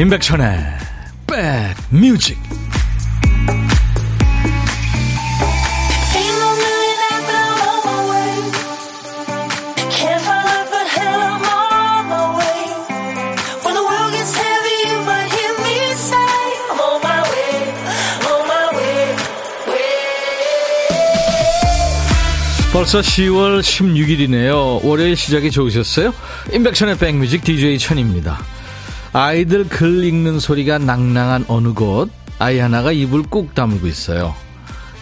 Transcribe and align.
임백천의 0.00 0.48
백뮤직 1.26 2.38
벌써 22.72 23.00
10월 23.00 23.60
16일이네요. 23.60 24.82
월요일 24.82 25.14
시작이 25.14 25.50
좋으셨어요? 25.50 26.14
임백천의 26.54 26.96
백뮤직 26.96 27.44
DJ 27.44 27.78
천입니다. 27.78 28.40
아이들 29.12 29.68
글 29.68 30.04
읽는 30.04 30.38
소리가 30.38 30.78
낭낭한 30.78 31.46
어느 31.48 31.72
곳 31.72 32.10
아이 32.38 32.58
하나가 32.58 32.92
입을 32.92 33.24
꾹 33.24 33.54
다물고 33.54 33.86
있어요. 33.86 34.34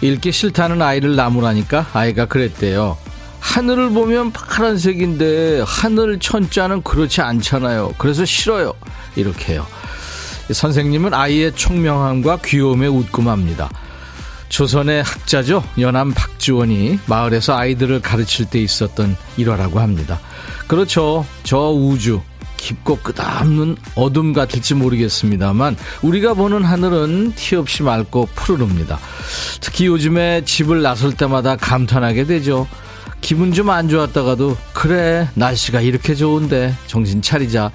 읽기 0.01 0.31
싫다는 0.31 0.81
아이를 0.81 1.15
나무라니까 1.15 1.87
아이가 1.93 2.25
그랬대요. 2.25 2.97
하늘을 3.39 3.91
보면 3.91 4.31
파란색인데 4.31 5.63
하늘 5.65 6.19
천자는 6.19 6.83
그렇지 6.83 7.21
않잖아요. 7.21 7.93
그래서 7.97 8.25
싫어요. 8.25 8.73
이렇게요. 9.15 9.65
선생님은 10.51 11.13
아이의 11.13 11.53
총명함과 11.55 12.39
귀여움에 12.43 12.87
웃고 12.87 13.21
맙니다. 13.21 13.69
조선의 14.49 15.03
학자죠. 15.03 15.63
연암 15.79 16.13
박지원이 16.13 16.99
마을에서 17.05 17.55
아이들을 17.55 18.01
가르칠 18.01 18.45
때 18.47 18.59
있었던 18.59 19.15
일화라고 19.37 19.79
합니다. 19.79 20.19
그렇죠. 20.67 21.25
저 21.43 21.69
우주, 21.69 22.21
깊고 22.59 22.97
끝없는 22.97 23.77
어둠 23.95 24.33
같을지 24.33 24.75
모르겠습니다만 24.75 25.75
우리가 26.01 26.33
보는 26.33 26.63
하늘은 26.63 27.33
티 27.35 27.55
없이 27.55 27.83
맑고 27.83 28.29
푸르릅니다. 28.35 28.99
특히 29.61 29.87
요즘에 29.87 30.43
집을 30.45 30.81
나설 30.81 31.13
때마다 31.13 31.55
감탄하게 31.55 32.25
되죠. 32.25 32.67
기분 33.21 33.51
좀 33.53 33.69
안 33.69 33.89
좋았다가도 33.89 34.57
그래 34.73 35.27
날씨가 35.35 35.81
이렇게 35.81 36.15
좋은데 36.15 36.73
정신 36.87 37.21
차리자. 37.21 37.71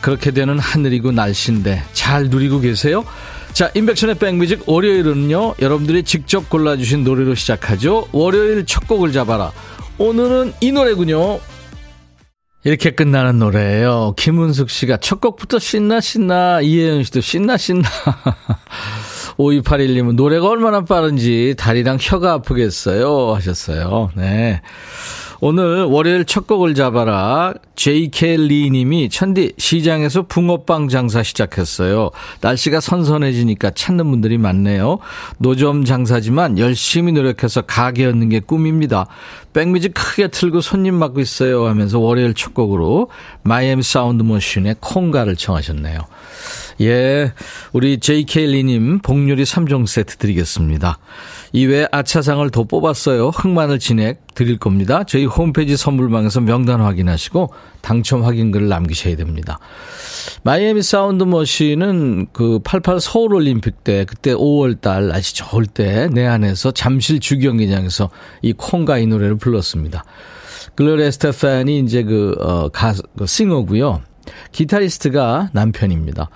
그렇게 0.00 0.30
되는 0.32 0.58
하늘이고 0.58 1.12
날씨인데 1.12 1.82
잘 1.92 2.24
누리고 2.24 2.60
계세요? 2.60 3.04
자, 3.54 3.70
인백션의 3.74 4.16
백뮤직 4.16 4.68
월요일은요, 4.68 5.54
여러분들이 5.60 6.02
직접 6.02 6.50
골라주신 6.50 7.04
노래로 7.04 7.34
시작하죠. 7.36 8.08
월요일 8.12 8.66
첫 8.66 8.86
곡을 8.88 9.12
잡아라. 9.12 9.52
오늘은 9.96 10.54
이 10.60 10.72
노래군요. 10.72 11.38
이렇게 12.64 12.90
끝나는 12.90 13.38
노래예요. 13.38 14.14
김은숙 14.16 14.70
씨가 14.70 14.96
첫 14.96 15.20
곡부터 15.20 15.58
신나 15.58 16.00
신나 16.00 16.62
이혜연 16.62 17.04
씨도 17.04 17.20
신나 17.20 17.58
신나 17.58 17.88
5281님은 19.38 20.14
노래가 20.14 20.48
얼마나 20.48 20.84
빠른지 20.84 21.54
다리랑 21.58 21.98
혀가 22.00 22.32
아프겠어요 22.32 23.34
하셨어요. 23.34 24.10
네. 24.16 24.62
오늘 25.46 25.84
월요일 25.84 26.24
첫 26.24 26.46
곡을 26.46 26.74
잡아라. 26.74 27.52
JK 27.76 28.48
리 28.48 28.70
님이 28.70 29.10
천디 29.10 29.52
시장에서 29.58 30.22
붕어빵 30.22 30.88
장사 30.88 31.22
시작했어요. 31.22 32.12
날씨가 32.40 32.80
선선해지니까 32.80 33.72
찾는 33.72 34.10
분들이 34.10 34.38
많네요. 34.38 35.00
노점 35.36 35.84
장사지만 35.84 36.58
열심히 36.58 37.12
노력해서 37.12 37.60
가게 37.60 38.06
얻는 38.06 38.30
게 38.30 38.40
꿈입니다. 38.40 39.06
백뮤직 39.52 39.90
크게 39.90 40.28
틀고 40.28 40.62
손님 40.62 40.94
맞고 40.94 41.20
있어요 41.20 41.66
하면서 41.66 41.98
월요일 41.98 42.32
첫 42.32 42.54
곡으로 42.54 43.10
마이애미 43.42 43.82
사운드 43.82 44.22
머신의 44.22 44.76
콩가를 44.80 45.36
청하셨네요. 45.36 46.00
예, 46.80 47.32
우리 47.74 48.00
JK 48.00 48.46
리 48.46 48.64
님 48.64 48.98
복요리 48.98 49.42
3종 49.42 49.86
세트 49.86 50.16
드리겠습니다. 50.16 50.98
이외에 51.54 51.86
아차상을 51.92 52.50
더 52.50 52.64
뽑았어요. 52.64 53.28
흑마늘 53.28 53.78
진액 53.78 54.34
드릴 54.34 54.58
겁니다. 54.58 55.04
저희 55.04 55.24
홈페이지 55.24 55.76
선물방에서 55.76 56.40
명단 56.40 56.80
확인하시고 56.80 57.52
당첨 57.80 58.24
확인글을 58.24 58.66
남기셔야 58.66 59.14
됩니다. 59.14 59.60
마이애미 60.42 60.82
사운드 60.82 61.22
머신은 61.22 62.26
그 62.32 62.58
88 62.64 62.98
서울 62.98 63.34
올림픽 63.34 63.84
때 63.84 64.04
그때 64.04 64.34
5월 64.34 64.80
달 64.80 65.06
날씨 65.06 65.36
좋을 65.36 65.66
때 65.66 66.08
내한해서 66.08 66.72
잠실 66.72 67.20
주경기장에서 67.20 68.10
이 68.42 68.52
콩가 68.52 68.98
이 68.98 69.06
노래를 69.06 69.36
불렀습니다. 69.36 70.04
글로리아 70.74 71.08
에스테판이 71.12 71.78
이제 71.78 72.02
그, 72.02 72.34
어, 72.40 72.68
가, 72.70 72.94
그 73.16 73.26
싱어고요. 73.28 74.02
기타리스트가 74.50 75.50
남편입니다. 75.52 76.30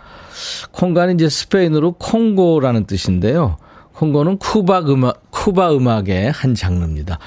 콩가는 0.71 1.15
이제 1.15 1.29
스페인어로 1.29 1.95
콩고라는 1.95 2.85
뜻인데요. 2.87 3.57
콩고는 3.99 4.39
쿠바 4.39 4.83
음악, 4.83 5.29
쿠바 5.33 5.75
음악의 5.75 6.31
한 6.31 6.55
장르입니다. 6.55 7.19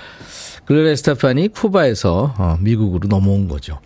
글로리아 0.63 0.95
에스테판이 0.95 1.49
쿠바에서 1.49 2.33
어, 2.37 2.57
미국으로 2.61 3.09
넘어온 3.09 3.49
거죠. 3.49 3.79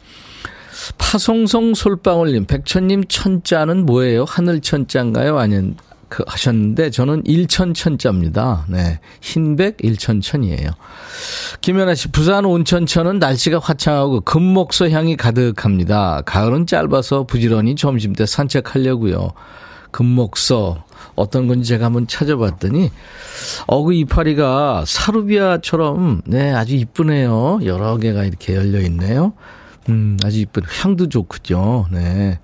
파송송 0.99 1.73
솔방울님, 1.73 2.45
백천님 2.45 3.05
천자는 3.07 3.87
뭐예요? 3.87 4.25
하늘 4.25 4.61
천자인가요? 4.61 5.39
아니면 5.39 5.77
그 6.09 6.23
하셨는데 6.27 6.91
저는 6.91 7.23
일천 7.25 7.73
천자입니다. 7.73 8.67
네. 8.69 8.99
흰백 9.19 9.77
일천 9.81 10.21
천이에요. 10.21 10.69
김연아 11.61 11.95
씨, 11.95 12.09
부산 12.09 12.45
온천천은 12.45 13.17
날씨가 13.17 13.57
화창하고 13.57 14.21
금목소 14.21 14.91
향이 14.91 15.17
가득합니다. 15.17 16.21
가을은 16.23 16.67
짧아서 16.67 17.23
부지런히 17.23 17.75
점심 17.75 18.13
때 18.13 18.27
산책하려고요. 18.27 19.31
금목서 19.95 20.83
어떤 21.15 21.47
건지 21.47 21.69
제가 21.69 21.85
한번 21.85 22.05
찾아봤더니 22.05 22.91
어그 23.67 23.93
이파리가 23.93 24.83
사루비아처럼 24.85 26.23
네 26.25 26.51
아주 26.51 26.75
이쁘네요. 26.75 27.59
여러 27.63 27.95
개가 27.95 28.25
이렇게 28.25 28.55
열려 28.55 28.81
있네요. 28.81 29.31
음 29.87 30.17
아주 30.25 30.39
이쁜 30.39 30.63
향도 30.67 31.07
좋군요. 31.07 31.85
네. 31.91 32.39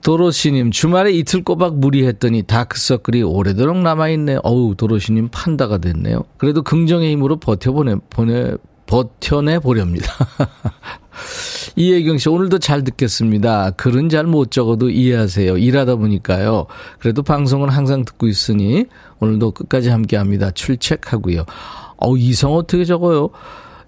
도로시님, 0.00 0.70
주말에 0.70 1.12
이틀 1.12 1.42
꼬박 1.42 1.78
무리했더니 1.78 2.42
다크서클이 2.42 3.22
오래도록 3.22 3.78
남아있네. 3.78 4.38
어우, 4.42 4.74
도로시님 4.76 5.28
판다가 5.32 5.78
됐네요. 5.78 6.24
그래도 6.36 6.62
긍정의 6.62 7.10
힘으로 7.12 7.36
버텨보내, 7.40 7.96
보내, 8.10 8.54
버텨내 8.86 9.58
보렵니다. 9.58 10.12
이혜경 11.76 12.18
씨, 12.18 12.28
오늘도 12.28 12.58
잘 12.58 12.84
듣겠습니다. 12.84 13.70
글은 13.72 14.08
잘 14.08 14.26
못 14.26 14.50
적어도 14.50 14.90
이해하세요. 14.90 15.58
일하다 15.58 15.96
보니까요. 15.96 16.66
그래도 16.98 17.22
방송은 17.22 17.68
항상 17.68 18.04
듣고 18.04 18.26
있으니 18.28 18.86
오늘도 19.20 19.52
끝까지 19.52 19.88
함께 19.90 20.16
합니다. 20.16 20.50
출첵하고요. 20.50 21.44
어우, 21.96 22.18
이성 22.18 22.54
어떻게 22.54 22.84
적어요? 22.84 23.30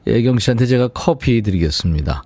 예경 0.06 0.38
씨한테 0.38 0.66
제가 0.66 0.88
커피 0.88 1.42
드리겠습니다. 1.42 2.22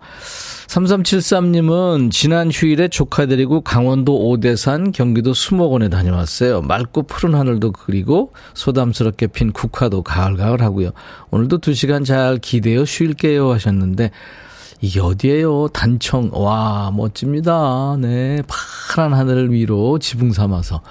3373님은 0.70 2.12
지난 2.12 2.48
휴일에 2.48 2.86
조카 2.86 3.26
데리고 3.26 3.60
강원도 3.60 4.28
오대산 4.28 4.92
경기도 4.92 5.34
수목원에 5.34 5.88
다녀왔어요. 5.88 6.62
맑고 6.62 7.04
푸른 7.04 7.34
하늘도 7.34 7.72
그리고 7.72 8.32
소담스럽게 8.54 9.28
핀 9.28 9.50
국화도 9.50 10.02
가을가을 10.02 10.62
하고요. 10.62 10.92
오늘도 11.32 11.58
2시간 11.58 12.04
잘 12.04 12.38
기대어 12.38 12.84
쉴게요 12.84 13.50
하셨는데 13.50 14.12
이게 14.80 15.00
어디예요? 15.00 15.68
단청. 15.72 16.30
와, 16.32 16.92
멋집니다. 16.94 17.96
네. 17.98 18.40
파란 18.46 19.12
하늘 19.12 19.52
위로 19.52 19.98
지붕 19.98 20.32
삼아서. 20.32 20.82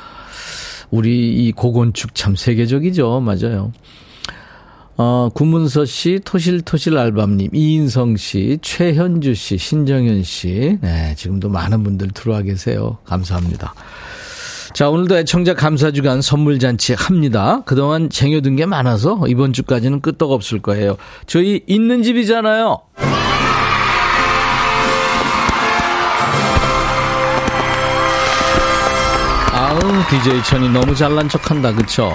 우리 0.91 1.45
이 1.45 1.53
고건축 1.53 2.15
참 2.15 2.35
세계적이죠. 2.35 3.21
맞아요. 3.21 3.71
어, 5.01 5.29
구문서 5.33 5.85
씨, 5.85 6.19
토실토실 6.25 6.97
알밤님, 6.97 7.51
이인성 7.53 8.17
씨, 8.17 8.59
최현주 8.61 9.33
씨, 9.33 9.57
신정현 9.57 10.23
씨. 10.23 10.77
네, 10.81 11.15
지금도 11.15 11.47
많은 11.47 11.83
분들 11.83 12.09
들어와 12.09 12.41
계세요. 12.41 12.97
감사합니다. 13.05 13.73
자, 14.73 14.89
오늘도 14.89 15.17
애청자 15.19 15.53
감사주간 15.53 16.21
선물잔치 16.21 16.95
합니다. 16.95 17.61
그동안 17.65 18.09
쟁여둔 18.09 18.57
게 18.57 18.65
많아서 18.65 19.23
이번 19.29 19.53
주까지는 19.53 20.01
끄떡없을 20.01 20.61
거예요. 20.61 20.97
저희 21.27 21.61
있는 21.65 22.03
집이잖아요. 22.03 22.79
DJ 30.09 30.43
천이 30.43 30.69
너무 30.69 30.95
잘난 30.95 31.29
척한다 31.29 31.71
그쵸? 31.71 32.11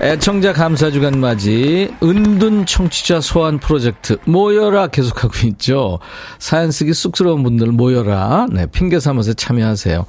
애청자 0.00 0.52
감사 0.52 0.92
주간 0.92 1.18
맞이 1.18 1.92
은둔 2.00 2.66
청취자 2.66 3.20
소환 3.20 3.58
프로젝트 3.58 4.16
모여라 4.26 4.86
계속하고 4.86 5.48
있죠. 5.48 5.98
사연 6.38 6.70
쓰기 6.70 6.94
쑥스러운 6.94 7.42
분들 7.42 7.68
모여라. 7.68 8.46
네, 8.52 8.66
핑계 8.66 9.00
삼아서 9.00 9.32
참여하세요. 9.32 10.06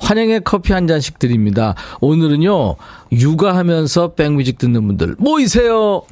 환영의 0.00 0.40
커피 0.42 0.72
한 0.72 0.88
잔씩 0.88 1.20
드립니다. 1.20 1.76
오늘은요 2.00 2.74
육아하면서 3.12 4.14
백뮤직 4.14 4.58
듣는 4.58 4.84
분들 4.84 5.14
모이세요. 5.18 6.02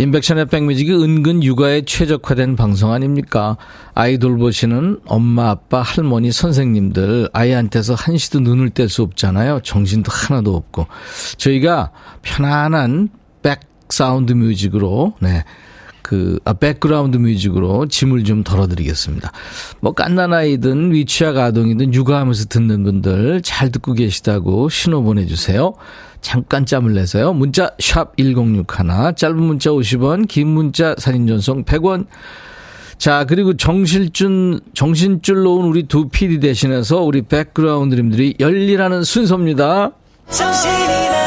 인백션의 0.00 0.46
백뮤직이 0.46 0.94
은근 0.94 1.42
육아에 1.42 1.82
최적화된 1.82 2.56
방송 2.56 2.90
아닙니까? 2.90 3.58
아이 3.94 4.16
돌 4.16 4.38
보시는 4.38 5.00
엄마, 5.04 5.50
아빠, 5.50 5.82
할머니, 5.82 6.32
선생님들 6.32 7.28
아이한테서 7.34 7.94
한시도 7.94 8.40
눈을 8.40 8.70
뗄 8.70 8.88
수 8.88 9.02
없잖아요. 9.02 9.60
정신도 9.62 10.10
하나도 10.10 10.56
없고. 10.56 10.86
저희가 11.36 11.90
편안한 12.22 13.10
back 13.42 13.60
sound 13.90 14.32
music으로 14.32 15.14
네. 15.20 15.44
그, 16.02 16.40
아, 16.44 16.54
background 16.54 17.18
music으로 17.18 17.86
짐을 17.86 18.24
좀 18.24 18.42
덜어드리겠습니다. 18.42 19.30
뭐, 19.80 19.92
갓난아이든 19.92 20.92
미취학 20.92 21.36
아동이든 21.36 21.94
육아하면서 21.94 22.46
듣는 22.46 22.82
분들 22.82 23.42
잘 23.42 23.70
듣고 23.70 23.92
계시다고 23.92 24.70
신호 24.70 25.02
보내주세요. 25.02 25.74
잠깐 26.20 26.66
짬을 26.66 26.94
내서요. 26.94 27.32
문자 27.32 27.70
sharp 27.78 28.16
1061, 28.16 28.66
짧은 29.16 29.36
문자 29.36 29.70
50원, 29.70 30.28
긴 30.28 30.48
문자 30.48 30.94
사진 30.98 31.26
전송 31.26 31.64
100원. 31.64 32.06
자, 32.98 33.24
그리고 33.24 33.56
정실준, 33.56 34.60
정신줄 34.74 35.42
놓은 35.42 35.66
우리 35.66 35.84
두 35.84 36.08
PD 36.10 36.40
대신해서 36.40 37.00
우리 37.00 37.22
background님들이 37.22 38.34
열일하는 38.38 39.04
순서입니다. 39.04 39.92
정신이 40.28 41.19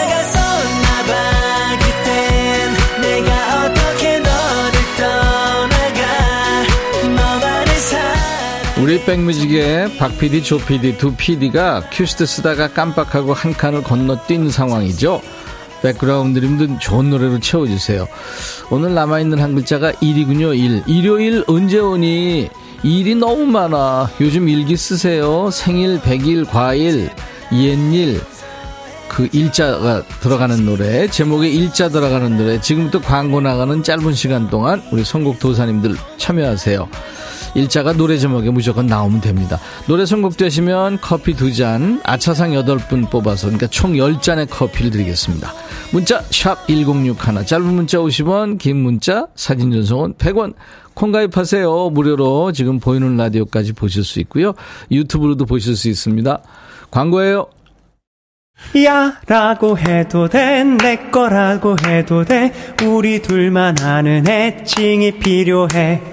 우리 8.81 9.00
백뮤직의 9.06 9.98
박 9.98 10.18
PD, 10.18 10.44
조 10.44 10.58
PD 10.58 10.98
두 10.98 11.16
PD가 11.16 11.84
큐시트 11.92 12.25
쓰다가 12.25 12.68
깜빡하고 12.68 13.34
한 13.34 13.54
칸을 13.54 13.84
건너뛴 13.84 14.52
상황이죠. 14.52 15.22
백그라운드님들 15.84 16.80
좋은 16.80 17.10
노래로 17.10 17.40
채워주세요. 17.40 18.08
오늘 18.72 18.94
남아있는 18.96 19.40
한 19.40 19.54
글자가 19.54 19.94
일이군요, 20.02 20.54
일. 20.54 20.81
일요일 20.88 21.44
언제 21.48 21.78
오니? 21.78 22.50
일이 22.84 23.16
너무 23.16 23.46
많아. 23.46 24.10
요즘 24.20 24.50
일기 24.50 24.75
쓰세요. 24.75 25.50
생일, 25.52 26.02
백일, 26.02 26.46
과일, 26.46 27.12
옛일. 27.54 28.22
그 29.08 29.30
일자가 29.31 30.04
들어가는 30.22 30.66
노래, 30.66 31.08
제목에 31.08 31.48
일자 31.48 31.88
들어가는 31.90 32.36
노래, 32.36 32.60
지금부터 32.60 33.00
광고 33.00 33.40
나가는 33.42 33.84
짧은 33.84 34.14
시간 34.14 34.50
동안 34.50 34.81
우리 34.92 35.04
선곡 35.04 35.38
도사님들 35.38 35.96
참여하세요. 36.18 36.90
일자가 37.55 37.94
노래 37.94 38.17
제목에 38.17 38.50
무조건 38.50 38.88
나오면 38.88 39.21
됩니다. 39.21 39.59
노래 39.88 40.05
선곡되시면 40.05 41.00
커피 41.01 41.33
두 41.33 41.53
잔, 41.53 42.01
아차상 42.03 42.51
8분 42.51 43.09
뽑아서 43.09 43.47
그러니까 43.47 43.67
총 43.67 43.94
10잔의 43.94 44.50
커피를 44.50 44.91
드리겠습니다. 44.91 45.53
문자 45.91 46.21
샵 46.31 46.67
1061, 46.67 47.45
짧은 47.45 47.65
문자 47.65 48.00
50원, 48.00 48.57
긴 48.57 48.77
문자 48.77 49.27
사진 49.35 49.71
전송은 49.71 50.15
100원. 50.15 50.53
콩 50.95 51.11
가입하세요. 51.11 51.89
무료로 51.89 52.51
지금 52.51 52.79
보이는 52.79 53.17
라디오까지 53.17 53.73
보실 53.73 54.03
수 54.03 54.19
있고요. 54.21 54.53
유튜브로도 54.91 55.45
보실 55.45 55.75
수 55.75 55.89
있습니다. 55.89 56.39
광고예요. 56.91 57.47
야 58.85 59.19
라고 59.27 59.77
해도 59.77 60.29
돼 60.29 60.63
내 60.63 61.09
거라고 61.09 61.75
해도 61.85 62.23
돼 62.23 62.51
우리 62.85 63.21
둘만 63.21 63.79
아는 63.81 64.27
애칭이 64.27 65.13
필요해 65.19 66.12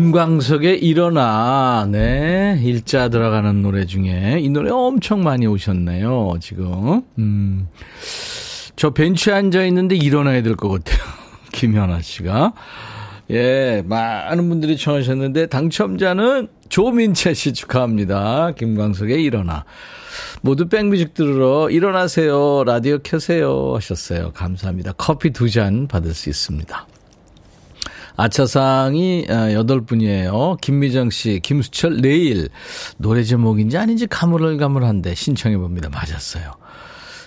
김광석의 0.00 0.80
일어나, 0.82 1.88
네, 1.90 2.60
일자 2.62 3.08
들어가는 3.08 3.62
노래 3.62 3.86
중에 3.86 4.38
이 4.42 4.50
노래 4.50 4.70
엄청 4.70 5.22
많이 5.24 5.46
오셨네요, 5.46 6.34
지금. 6.38 7.00
음, 7.16 7.66
저 8.76 8.90
벤치에 8.90 9.32
앉아 9.32 9.64
있는데 9.64 9.96
일어나야 9.96 10.42
될 10.42 10.54
것 10.54 10.68
같아요. 10.68 10.98
김현아 11.50 12.02
씨가. 12.02 12.52
예, 13.30 13.82
많은 13.86 14.50
분들이 14.50 14.76
청하셨는데 14.76 15.46
당첨자는 15.46 16.48
조민채 16.68 17.32
씨 17.32 17.54
축하합니다. 17.54 18.52
김광석의 18.52 19.24
일어나. 19.24 19.64
모두 20.42 20.68
백뮤직 20.68 21.14
들으러 21.14 21.70
일어나세요. 21.70 22.64
라디오 22.64 22.98
켜세요. 22.98 23.72
하셨어요. 23.76 24.32
감사합니다. 24.34 24.92
커피 24.98 25.30
두 25.30 25.48
잔 25.48 25.88
받을 25.88 26.12
수 26.12 26.28
있습니다. 26.28 26.86
아차상이 28.16 29.26
8분이에요. 29.28 30.54
아, 30.54 30.56
김미정 30.60 31.10
씨, 31.10 31.40
김수철, 31.42 32.00
내일. 32.00 32.48
노래 32.96 33.22
제목인지 33.22 33.76
아닌지 33.76 34.06
가물가물한데 34.06 35.14
신청해봅니다. 35.14 35.90
맞았어요. 35.90 36.52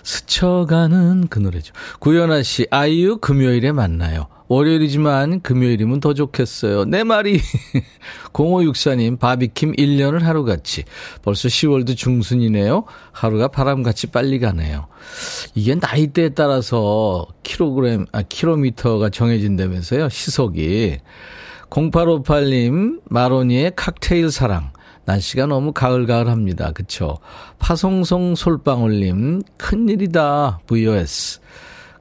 스쳐가는 0.02 1.28
그 1.28 1.38
노래죠. 1.38 1.72
구연아 1.98 2.42
씨, 2.42 2.66
아이유 2.70 3.18
금요일에 3.18 3.72
만나요. 3.72 4.26
월요일이지만 4.50 5.42
금요일이면 5.42 6.00
더 6.00 6.12
좋겠어요. 6.12 6.84
내 6.84 7.04
말이. 7.04 7.40
0564님, 8.34 9.20
바비킴 9.20 9.74
1년을 9.74 10.22
하루같이. 10.22 10.82
벌써 11.22 11.46
10월도 11.46 11.96
중순이네요. 11.96 12.84
하루가 13.12 13.46
바람같이 13.46 14.08
빨리 14.08 14.40
가네요. 14.40 14.88
이게 15.54 15.76
나이대에 15.76 16.30
따라서 16.30 17.28
킬로그램, 17.44 18.06
아, 18.10 18.22
킬로미터가 18.22 19.10
정해진다면서요. 19.10 20.08
시속이. 20.08 20.98
0858님, 21.70 23.02
마로니의 23.04 23.74
칵테일 23.76 24.32
사랑. 24.32 24.72
날씨가 25.04 25.46
너무 25.46 25.72
가을가을합니다. 25.72 26.72
그쵸? 26.72 27.18
파송송 27.60 28.34
솔방울님, 28.34 29.42
큰일이다. 29.58 30.58
VOS. 30.66 31.40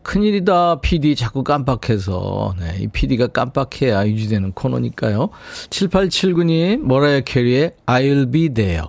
큰일이다. 0.10 0.82
PD 0.82 1.16
자꾸 1.16 1.44
깜빡해서. 1.44 2.56
네, 2.60 2.78
이 2.80 2.88
PD가 2.88 3.28
깜빡해야 3.28 4.08
유지되는 4.08 4.54
코너니까요. 4.54 5.30
7879님, 5.70 6.80
머라이어 6.80 7.20
캐리의 7.20 7.74
I'll 7.86 8.34
be 8.34 8.50
there. 8.50 8.88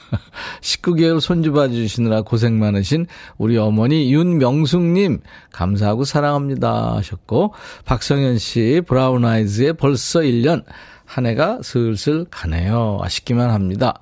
19개월 0.62 1.20
손주 1.20 1.52
봐 1.52 1.68
주시느라 1.68 2.22
고생 2.22 2.58
많으신 2.58 3.06
우리 3.36 3.58
어머니 3.58 4.10
윤명숙님, 4.10 5.20
감사하고 5.52 6.04
사랑합니다. 6.04 6.96
하셨고, 6.96 7.52
박성현 7.84 8.38
씨, 8.38 8.80
브라운 8.86 9.26
아이즈의 9.26 9.74
벌써 9.74 10.20
1년. 10.20 10.64
한 11.04 11.26
해가 11.26 11.60
슬슬 11.62 12.24
가네요. 12.30 12.98
아쉽기만 13.02 13.50
합니다. 13.50 14.00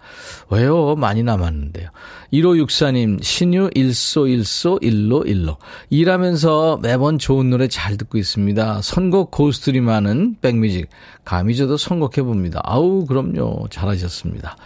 왜요? 0.51 0.95
많이 0.97 1.23
남았는데요. 1.23 1.91
1564님, 2.33 3.23
신유 3.23 3.71
일소 3.75 4.29
일소 4.29 4.79
일로 4.81 5.23
일로. 5.25 5.57
일하면서 5.91 6.79
매번 6.83 7.19
좋은 7.19 7.51
노래 7.51 7.69
잘 7.69 7.97
듣고 7.97 8.19
있습니다. 8.19 8.81
선곡 8.83 9.31
고스들이 9.31 9.81
많은 9.81 10.37
백뮤직. 10.41 10.89
감히 11.25 11.57
저도 11.57 11.77
선곡해봅니다. 11.77 12.61
아우, 12.65 13.05
그럼요. 13.07 13.69
잘하셨습니다. 13.71 14.57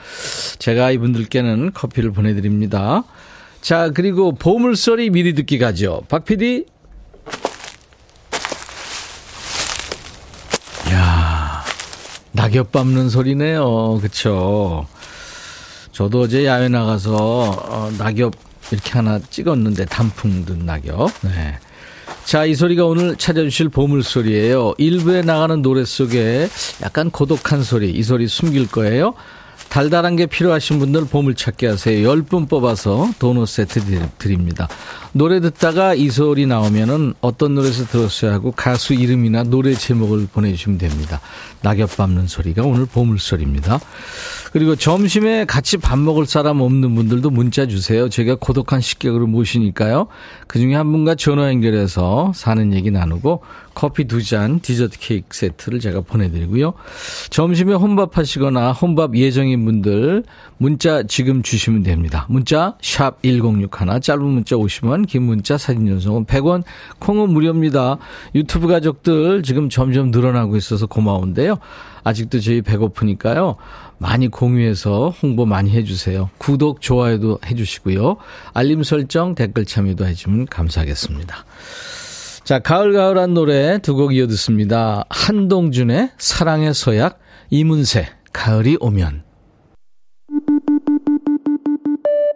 제가 0.59 0.91
이분들께는 0.93 1.73
커피를 1.73 2.13
보내드립니다. 2.13 3.05
자, 3.61 3.91
그리고 3.91 4.33
보물소리 4.33 5.11
미리 5.11 5.35
듣기 5.35 5.59
가죠. 5.59 6.03
박 6.09 6.25
PD. 6.25 6.67
낙엽 12.37 12.71
밟는 12.71 13.09
소리네요. 13.09 13.99
그쵸. 14.01 14.87
저도 15.91 16.23
어제 16.23 16.45
야외 16.45 16.69
나가서 16.69 17.17
어, 17.17 17.91
낙엽 17.99 18.35
이렇게 18.71 18.93
하나 18.93 19.19
찍었는데 19.19 19.87
단풍 19.87 20.45
든 20.45 20.67
낙엽. 20.67 21.11
네. 21.23 21.59
자, 22.27 22.45
이 22.45 22.55
소리가 22.55 22.85
오늘 22.85 23.17
찾아주실 23.17 23.71
보물소리예요. 23.71 24.75
일부에 24.77 25.23
나가는 25.23 25.63
노래 25.63 25.85
속에 25.85 26.49
약간 26.83 27.11
고독한 27.11 27.63
소리, 27.63 27.91
이 27.91 28.03
소리 28.03 28.29
숨길 28.29 28.69
거예요. 28.69 29.15
달달한 29.69 30.17
게 30.17 30.27
필요하신 30.27 30.79
분들 30.79 31.07
보물찾기 31.07 31.67
하세요. 31.67 32.09
10분 32.09 32.49
뽑아서 32.49 33.11
도넛 33.19 33.49
세트 33.49 33.81
드립니다. 34.19 34.69
노래 35.13 35.41
듣다가 35.41 35.95
이 35.95 36.11
소리 36.11 36.47
나오면은 36.47 37.15
어떤 37.21 37.55
노래에서 37.55 37.87
들었어야 37.87 38.33
하고 38.33 38.53
가수 38.53 38.95
이름이나 38.95 39.45
노래 39.45 39.75
제목을 39.75 40.29
보내주시면 40.33 40.79
됩니다. 40.79 41.21
낙엽 41.63 41.97
밟는 41.97 42.27
소리가 42.27 42.63
오늘 42.63 42.87
보물소리입니다. 42.87 43.81
그리고 44.53 44.77
점심에 44.77 45.45
같이 45.45 45.77
밥 45.77 45.99
먹을 45.99 46.27
사람 46.27 46.61
없는 46.61 46.95
분들도 46.95 47.31
문자 47.31 47.67
주세요. 47.67 48.09
제가 48.09 48.37
고독한 48.37 48.81
식객으로 48.81 49.27
모시니까요. 49.27 50.07
그 50.47 50.59
중에 50.59 50.75
한 50.75 50.91
분과 50.93 51.15
전화 51.17 51.49
연결해서 51.49 52.33
사는 52.35 52.73
얘기 52.73 52.91
나누고 52.91 53.43
커피 53.77 54.07
두 54.07 54.23
잔, 54.23 54.59
디저트 54.61 54.99
케이크 54.99 55.27
세트를 55.37 55.81
제가 55.81 56.01
보내드리고요. 56.01 56.73
점심에 57.29 57.75
혼밥 57.75 58.17
하시거나 58.17 58.73
혼밥 58.73 59.15
예정인 59.17 59.67
분들 59.67 60.25
문자 60.57 61.03
지금 61.03 61.43
주시면 61.43 61.83
됩니다. 61.83 62.25
문자 62.31 62.79
샵 62.81 63.23
1061, 63.23 64.01
짧은 64.01 64.25
문자 64.25 64.57
50원, 64.57 65.07
긴 65.07 65.25
문자 65.25 65.59
사진 65.59 65.87
전송은 65.89 66.25
100원, 66.25 66.63
콩은 67.01 67.29
무료입니다. 67.29 67.99
유튜브 68.35 68.67
가족들 68.67 69.43
지금 69.43 69.69
점점 69.69 70.11
늘어나고 70.11 70.57
있어서 70.57 70.87
고마운데요. 70.87 71.59
아직도 72.03 72.41
저희 72.41 72.63
배고프니까요. 72.63 73.57
많이 73.99 74.29
공유해서 74.29 75.11
홍보 75.23 75.45
많이 75.45 75.71
해주세요. 75.73 76.31
구독, 76.39 76.81
좋아요도 76.81 77.41
해주시고요. 77.45 78.17
알림 78.55 78.83
설정, 78.83 79.35
댓글 79.35 79.67
참여도 79.67 80.07
해주면 80.07 80.47
감사하겠습니다. 80.47 81.45
자, 82.47 82.61
가을가을한 82.61 83.35
노래 83.35 83.79
두 83.79 83.97
곡 83.97 84.15
이어 84.15 84.29
듣습니다. 84.29 85.05
한동준의 85.11 86.11
사랑의 86.17 86.75
서약, 86.75 87.19
이문세, 87.51 88.07
가을이 88.33 88.77
오면. 88.79 89.26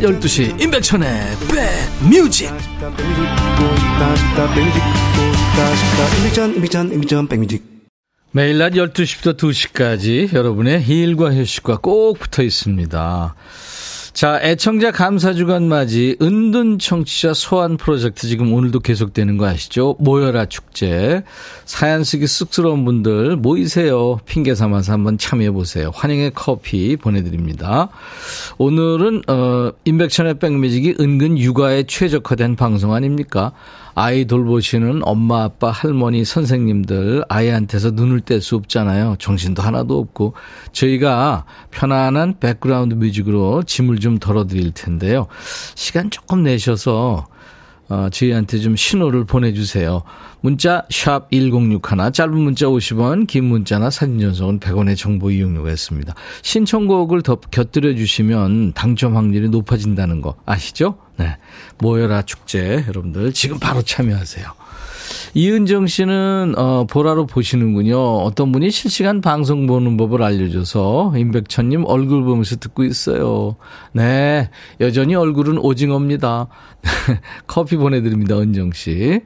12시 0.00 0.60
임백천의 0.60 1.08
백뮤직 7.28 7.62
매일 8.32 8.58
낮 8.58 8.72
12시부터 8.72 9.36
2시까지 9.38 10.34
여러분의 10.34 10.86
일과 10.86 11.32
휴식과 11.34 11.78
꼭 11.78 12.18
붙어 12.18 12.42
있습니다. 12.42 13.34
자, 14.16 14.40
애청자 14.42 14.92
감사주간 14.92 15.68
맞이 15.68 16.16
은둔 16.22 16.78
청취자 16.78 17.34
소환 17.34 17.76
프로젝트 17.76 18.26
지금 18.26 18.50
오늘도 18.54 18.80
계속되는 18.80 19.36
거 19.36 19.46
아시죠? 19.46 19.94
모여라 19.98 20.46
축제. 20.46 21.22
사연 21.66 22.02
쓰기 22.02 22.26
쑥스러운 22.26 22.86
분들 22.86 23.36
모이세요. 23.36 24.18
핑계 24.24 24.54
삼아서 24.54 24.94
한번 24.94 25.18
참여해 25.18 25.50
보세요. 25.50 25.90
환영의 25.92 26.32
커피 26.34 26.96
보내드립니다. 26.96 27.90
오늘은 28.56 29.24
어 29.28 29.72
임백천의 29.84 30.38
백뮤직이 30.38 30.94
은근 30.98 31.36
육아에 31.36 31.82
최적화된 31.82 32.56
방송 32.56 32.94
아닙니까? 32.94 33.52
아이 33.98 34.26
돌보시는 34.26 35.00
엄마, 35.04 35.44
아빠, 35.44 35.70
할머니, 35.70 36.22
선생님들 36.22 37.24
아이한테서 37.30 37.92
눈을 37.92 38.20
뗄 38.20 38.42
수 38.42 38.54
없잖아요. 38.56 39.16
정신도 39.18 39.62
하나도 39.62 39.98
없고 39.98 40.34
저희가 40.72 41.46
편안한 41.70 42.38
background 42.38 42.94
music으로 42.94 43.62
짐을 43.62 43.98
좀 43.98 44.18
덜어드릴 44.18 44.72
텐데요. 44.72 45.28
시간 45.74 46.10
조금 46.10 46.42
내셔서 46.42 47.26
어, 47.88 48.08
저희한테 48.10 48.58
좀 48.58 48.74
신호를 48.74 49.24
보내주세요. 49.24 50.02
문자 50.40 50.84
1061, 50.90 52.12
짧은 52.12 52.36
문자 52.36 52.66
50원, 52.66 53.26
긴 53.26 53.44
문자나 53.44 53.90
사진 53.90 54.20
전송은 54.20 54.60
100원의 54.60 54.96
정보 54.96 55.30
이용료가 55.30 55.70
있습니다. 55.70 56.14
신청곡을 56.42 57.22
더 57.22 57.36
곁들여 57.36 57.94
주시면 57.94 58.72
당첨 58.72 59.16
확률이 59.16 59.48
높아진다는 59.48 60.20
거 60.20 60.36
아시죠? 60.44 60.98
네. 61.16 61.36
모여라 61.78 62.22
축제 62.22 62.84
여러분들 62.88 63.32
지금 63.32 63.58
바로 63.58 63.82
참여하세요. 63.82 64.65
이은정 65.36 65.86
씨는 65.86 66.54
어 66.56 66.86
보라로 66.88 67.26
보시는군요. 67.26 67.98
어떤 67.98 68.52
분이 68.52 68.70
실시간 68.70 69.20
방송 69.20 69.66
보는 69.66 69.98
법을 69.98 70.22
알려줘서 70.22 71.12
임백천님 71.14 71.84
얼굴 71.84 72.24
보면서 72.24 72.56
듣고 72.56 72.84
있어요. 72.84 73.56
네, 73.92 74.48
여전히 74.80 75.14
얼굴은 75.14 75.58
오징어입니다. 75.58 76.48
커피 77.46 77.76
보내드립니다, 77.76 78.38
은정 78.38 78.72
씨. 78.72 79.20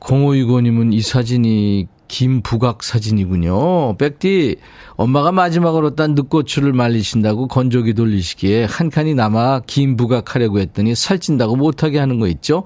0565님은 0.00 0.92
이 0.92 1.00
사진이 1.00 1.86
김부각 2.06 2.82
사진이군요. 2.82 3.96
백디, 3.96 4.56
엄마가 4.96 5.32
마지막으로 5.32 5.94
딴 5.94 6.14
늑고추를 6.14 6.74
말리신다고 6.74 7.48
건조기 7.48 7.94
돌리시기에 7.94 8.64
한 8.64 8.90
칸이 8.90 9.14
남아 9.14 9.62
김부각 9.66 10.34
하려고 10.34 10.58
했더니 10.58 10.94
살찐다고 10.94 11.56
못하게 11.56 11.98
하는 11.98 12.20
거 12.20 12.28
있죠? 12.28 12.64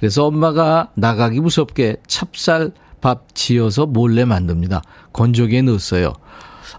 그래서 0.00 0.26
엄마가 0.26 0.88
나가기 0.94 1.40
무섭게 1.40 1.96
찹쌀 2.06 2.72
밥 3.02 3.34
지어서 3.34 3.84
몰래 3.84 4.24
만듭니다. 4.24 4.82
건조기에 5.12 5.62
넣었어요. 5.62 6.14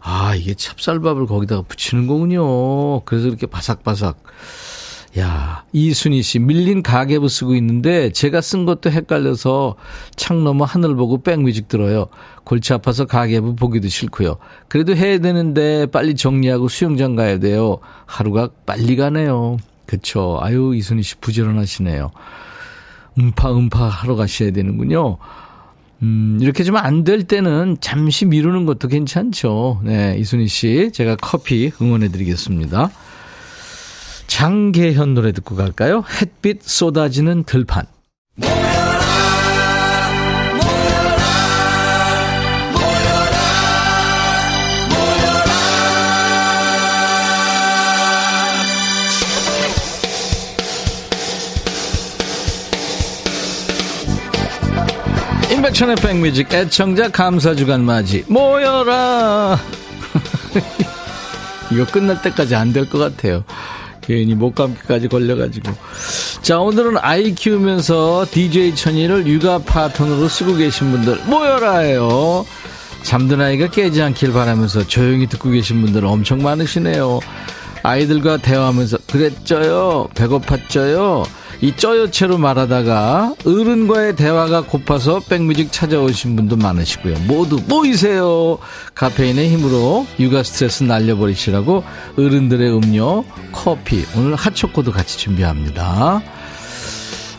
아, 0.01 0.34
이게 0.36 0.56
찹쌀밥을 0.56 1.28
거기다가 1.28 1.62
붙이는 1.62 2.08
거군요. 2.08 3.01
그래서 3.01 3.28
이렇게 3.28 3.46
바삭바삭. 3.46 4.24
야, 5.20 5.66
이순희 5.72 6.24
씨, 6.24 6.40
밀린 6.40 6.82
가계부 6.82 7.30
쓰고 7.30 7.54
있는데 7.56 8.12
제가 8.12 8.42
쓴 8.42 8.66
것도 8.66 8.90
헷갈려서 8.90 9.75
창 10.16 10.44
너머 10.44 10.63
하늘 10.63 10.96
보고 10.96 11.22
백뮤직 11.22 11.68
들어요. 11.68 12.08
골치 12.44 12.74
아파서 12.74 13.06
가계부 13.06 13.56
보기도 13.56 13.88
싫고요. 13.88 14.38
그래도 14.68 14.96
해야 14.96 15.20
되는데 15.20 15.86
빨리 15.88 16.16
정리하고 16.16 16.70
수영장 16.70 17.16
가야 17.16 17.38
돼요. 17.38 17.78
하루가 18.08 18.50
빨리 18.66 18.96
가네요. 18.96 19.58
그쵸. 19.86 20.40
아유, 20.42 20.74
이순희 20.74 21.04
씨 21.04 21.16
부지런하시네요. 21.18 22.12
음파, 23.18 23.51
음파 23.53 23.88
하러 23.88 24.15
가셔야 24.15 24.51
되는군요. 24.51 25.18
음, 26.03 26.38
이렇게 26.41 26.63
좀 26.63 26.75
안 26.77 27.03
될 27.03 27.24
때는 27.24 27.77
잠시 27.82 28.25
미루는 28.25 28.65
것도 28.65 28.88
괜찮죠. 28.88 29.82
네, 29.84 30.15
이순희 30.18 30.48
씨, 30.48 30.91
제가 30.94 31.15
커피 31.18 31.72
응원해 31.82 32.08
드리겠습니다. 32.10 32.89
장계현 34.27 35.13
노래 35.13 35.32
듣고 35.34 35.56
갈까요? 35.56 36.03
햇빛 36.22 36.63
쏟아지는 36.63 37.44
들판. 37.44 37.86
인백천의 55.72 55.96
백뮤직 55.98 56.54
애청자 56.54 57.10
감사주간 57.10 57.84
맞이 57.84 58.25
모여라 58.28 59.58
이거 61.72 61.86
끝날 61.86 62.22
때까지 62.22 62.56
안 62.56 62.74
될 62.74 62.86
것 62.90 62.98
같아요 62.98 63.44
괜히 64.01 64.34
목감기까지 64.34 65.08
걸려가지고. 65.10 65.72
자, 66.42 66.58
오늘은 66.60 66.98
아이 67.01 67.36
키우면서 67.36 68.25
DJ 68.32 68.75
천이를 68.75 69.28
육아 69.28 69.60
파트너로 69.60 70.28
쓰고 70.28 70.56
계신 70.56 70.90
분들 70.92 71.22
모여라요. 71.28 72.44
잠든 73.04 73.40
아이가 73.42 73.68
깨지 73.68 74.01
않길 74.01 74.34
바라면서 74.34 74.88
조용히 74.88 75.28
듣고 75.28 75.51
계신 75.51 75.82
분들 75.82 76.04
엄청 76.06 76.42
많으시네요. 76.42 77.20
아이들과 77.84 78.38
대화하면서 78.38 78.98
그랬죠요. 79.12 80.10
배고팠죠요. 80.16 81.24
이 81.62 81.75
쩌여채로 81.75 82.39
말하다가 82.39 83.36
어른과의 83.46 84.15
대화가 84.15 84.62
고파서 84.62 85.20
백뮤직 85.20 85.72
찾아오신 85.72 86.36
분도 86.36 86.56
많으시고요. 86.56 87.15
모두 87.27 87.60
모이세요. 87.68 88.58
카페인의 88.96 89.48
힘으로 89.50 90.08
육아 90.20 90.41
스트레스 90.41 90.84
날려버리시라고 90.84 91.84
어른들의 92.18 92.68
음료, 92.72 93.24
커피, 93.51 94.03
오늘 94.18 94.34
핫초코도 94.36 94.91
같이 94.91 95.20
준비합니다. 95.20 96.24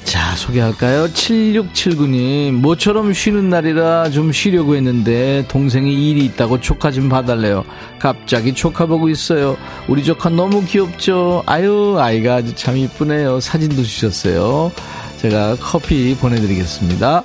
자, 0.05 0.37
소개할까요? 0.37 1.07
7679님, 1.09 2.53
모처럼 2.53 3.13
쉬는 3.15 3.49
날이라 3.49 4.11
좀 4.11 4.31
쉬려고 4.33 4.77
했는데, 4.77 5.45
동생이 5.49 6.11
일이 6.11 6.25
있다고 6.27 6.61
조카 6.61 6.91
좀 6.91 7.09
봐달래요. 7.09 7.65
갑자기 7.99 8.53
조카 8.53 8.85
보고 8.87 9.09
있어요. 9.09 9.57
우리 9.89 10.05
조카 10.05 10.29
너무 10.29 10.65
귀엽죠? 10.67 11.45
아유, 11.47 11.97
아이가 11.99 12.37
아주 12.37 12.55
참 12.55 12.77
이쁘네요. 12.77 13.41
사진도 13.41 13.83
주셨어요. 13.83 14.71
제가 15.19 15.57
커피 15.61 16.15
보내드리겠습니다. 16.17 17.23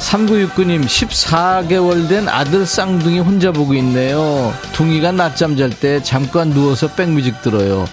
3969님 0.00 0.84
14개월 0.84 2.06
된 2.08 2.28
아들 2.28 2.66
쌍둥이 2.66 3.20
혼자 3.20 3.50
보고 3.50 3.74
있네요. 3.74 4.52
둥이가 4.72 5.12
낮잠 5.12 5.56
잘 5.56 5.70
때 5.70 6.02
잠깐 6.02 6.50
누워서 6.50 6.88
백뮤직 6.94 7.40
들어요. 7.40 7.86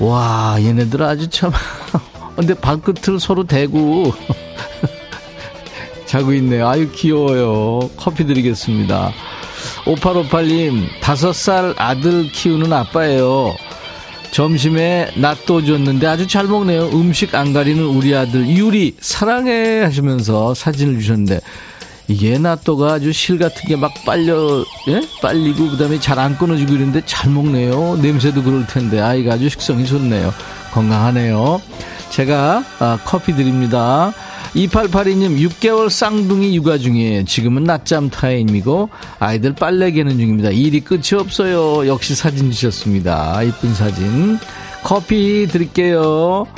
와 0.00 0.56
얘네들 0.60 1.00
아주 1.02 1.28
참 1.28 1.52
근데 2.38 2.54
발끝을 2.54 3.18
서로 3.18 3.44
대고 3.44 4.12
자고 6.06 6.32
있네요. 6.34 6.68
아유 6.68 6.88
귀여워요. 6.92 7.90
커피 7.96 8.24
드리겠습니다. 8.26 9.12
5858님 9.84 10.88
5살 11.00 11.74
아들 11.76 12.30
키우는 12.30 12.72
아빠예요. 12.72 13.54
점심에 14.30 15.10
낫또 15.16 15.64
줬는데 15.64 16.06
아주 16.06 16.26
잘 16.28 16.44
먹네요. 16.46 16.90
음식 16.92 17.34
안 17.34 17.52
가리는 17.52 17.82
우리 17.82 18.14
아들 18.14 18.46
유리 18.48 18.94
사랑해 19.00 19.80
하시면서 19.82 20.54
사진을 20.54 21.00
주셨는데 21.00 21.40
이게 22.06 22.38
낫또가 22.38 22.94
아주 22.94 23.12
실 23.12 23.38
같은 23.38 23.66
게 23.66 23.74
막 23.76 23.92
빨려 24.06 24.64
예? 24.88 25.00
빨리고 25.20 25.70
그다음에 25.70 25.98
잘 25.98 26.18
안 26.18 26.38
끊어지고 26.38 26.74
이런데 26.74 27.02
잘 27.04 27.30
먹네요. 27.30 27.98
냄새도 28.00 28.42
그럴 28.44 28.66
텐데 28.66 29.00
아이가 29.00 29.34
아주 29.34 29.48
식성이 29.48 29.84
좋네요. 29.86 30.32
건강하네요. 30.72 31.60
제가 32.18 32.64
아, 32.80 32.98
커피 33.04 33.32
드립니다. 33.36 34.12
2882님 34.56 35.38
6개월 35.48 35.88
쌍둥이 35.88 36.56
육아 36.56 36.76
중이에요. 36.76 37.24
지금은 37.24 37.62
낮잠 37.62 38.10
타임이고 38.10 38.88
아이들 39.20 39.54
빨래 39.54 39.92
개는 39.92 40.18
중입니다. 40.18 40.50
일이 40.50 40.80
끝이 40.80 41.14
없어요. 41.16 41.86
역시 41.86 42.16
사진 42.16 42.50
주셨습니다. 42.50 43.40
이쁜 43.44 43.72
사진. 43.72 44.36
커피 44.82 45.46
드릴게요. 45.46 46.48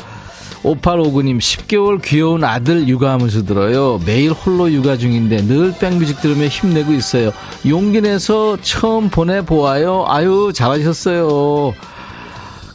5859님 0.63 1.39
10개월 1.39 2.01
귀여운 2.03 2.43
아들 2.43 2.89
육아하면서 2.89 3.45
들어요. 3.45 4.01
매일 4.07 4.33
홀로 4.33 4.73
육아 4.73 4.97
중인데 4.97 5.47
늘 5.47 5.75
백뮤직 5.79 6.23
들으며 6.23 6.47
힘내고 6.47 6.95
있어요. 6.95 7.33
용기 7.67 8.01
내서 8.01 8.57
처음 8.63 9.11
보내보아요. 9.11 10.07
아유 10.09 10.53
잘하셨어요. 10.55 11.75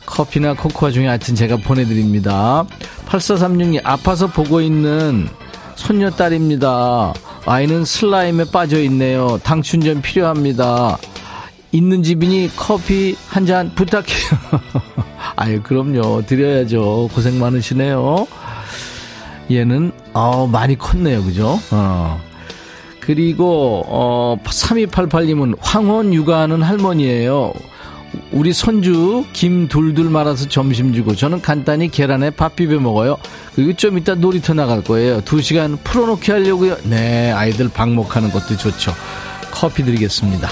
커피나 0.05 0.53
코코아 0.53 0.91
중에 0.91 1.07
하여튼 1.07 1.35
제가 1.35 1.57
보내드립니다. 1.57 2.65
8436님, 3.07 3.81
아파서 3.83 4.27
보고 4.27 4.61
있는 4.61 5.27
손녀딸입니다. 5.75 7.13
아이는 7.45 7.85
슬라임에 7.85 8.45
빠져 8.45 8.79
있네요. 8.83 9.39
당 9.43 9.61
충전 9.61 10.01
필요합니다. 10.01 10.97
있는 11.71 12.03
집이니 12.03 12.51
커피 12.55 13.15
한 13.27 13.45
잔 13.45 13.71
부탁해요. 13.75 14.61
아유, 15.35 15.61
그럼요. 15.61 16.25
드려야죠. 16.25 17.09
고생 17.13 17.37
많으시네요. 17.39 18.25
얘는, 19.51 19.91
어, 20.13 20.47
많이 20.47 20.77
컸네요. 20.77 21.23
그죠? 21.23 21.59
어. 21.71 22.19
그리고, 23.01 23.83
어, 23.85 24.37
3288님은 24.45 25.55
황혼 25.59 26.13
육아하는 26.13 26.63
할머니예요. 26.63 27.53
우리 28.31 28.53
손주 28.53 29.25
김 29.33 29.67
둘둘 29.67 30.09
말아서 30.09 30.47
점심 30.47 30.93
주고 30.93 31.15
저는 31.15 31.41
간단히 31.41 31.89
계란에 31.89 32.29
밥 32.29 32.55
비벼 32.55 32.79
먹어요. 32.79 33.17
그리고 33.55 33.73
좀 33.73 33.97
이따 33.97 34.15
놀이터 34.15 34.53
나갈 34.53 34.83
거예요. 34.83 35.21
두 35.21 35.41
시간 35.41 35.77
풀어놓게 35.83 36.31
하려고요. 36.31 36.77
네, 36.83 37.31
아이들 37.31 37.69
방목하는 37.69 38.31
것도 38.31 38.57
좋죠. 38.57 38.93
커피 39.51 39.83
드리겠습니다. 39.83 40.49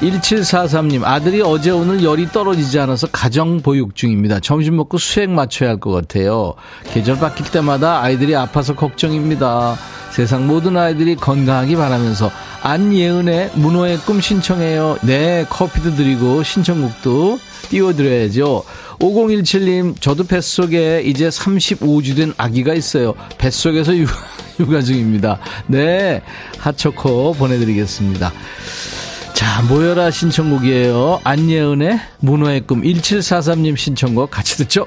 1743님, 0.00 1.04
아들이 1.04 1.40
어제 1.40 1.70
오늘 1.70 2.02
열이 2.02 2.28
떨어지지 2.32 2.78
않아서 2.80 3.06
가정 3.06 3.60
보육 3.60 3.94
중입니다. 3.94 4.40
점심 4.40 4.76
먹고 4.76 4.98
수액 4.98 5.30
맞춰야 5.30 5.70
할 5.70 5.78
것 5.78 5.92
같아요. 5.92 6.54
계절 6.92 7.18
바뀔 7.18 7.46
때마다 7.50 8.00
아이들이 8.02 8.34
아파서 8.36 8.74
걱정입니다. 8.74 9.76
세상 10.10 10.46
모든 10.46 10.76
아이들이 10.76 11.16
건강하기 11.16 11.76
바라면서 11.76 12.30
안예은의 12.64 13.50
문호의 13.56 13.98
꿈 13.98 14.22
신청해요. 14.22 14.96
네, 15.02 15.44
커피도 15.50 15.96
드리고 15.96 16.42
신청곡도 16.42 17.38
띄워드려야죠. 17.68 18.64
5017님, 19.00 20.00
저도 20.00 20.24
뱃속에 20.24 21.02
이제 21.02 21.28
35주 21.28 22.16
된 22.16 22.32
아기가 22.38 22.72
있어요. 22.72 23.12
뱃속에서 23.36 23.94
육아, 23.94 24.12
육아 24.60 24.80
중입니다. 24.80 25.40
네, 25.66 26.22
핫초코 26.58 27.34
보내드리겠습니다. 27.34 28.32
자, 29.34 29.62
모여라 29.68 30.10
신청곡이에요. 30.10 31.20
안예은의 31.22 32.00
문호의 32.20 32.62
꿈 32.62 32.80
1743님 32.80 33.76
신청곡 33.76 34.30
같이 34.30 34.56
듣죠. 34.56 34.86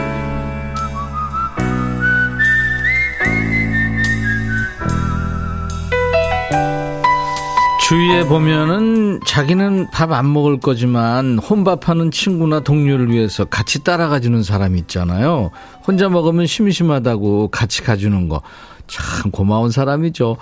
주위에 7.91 8.23
보면은 8.23 9.19
자기는 9.25 9.89
밥 9.91 10.13
안 10.13 10.31
먹을 10.31 10.61
거지만 10.61 11.37
혼밥하는 11.37 12.11
친구나 12.11 12.61
동료를 12.61 13.11
위해서 13.11 13.43
같이 13.43 13.83
따라가주는 13.83 14.43
사람이 14.43 14.79
있잖아요. 14.79 15.51
혼자 15.85 16.07
먹으면 16.07 16.47
심심하다고 16.47 17.49
같이 17.49 17.81
가주는 17.81 18.29
거. 18.29 18.41
참 18.87 19.29
고마운 19.29 19.71
사람이죠. 19.71 20.37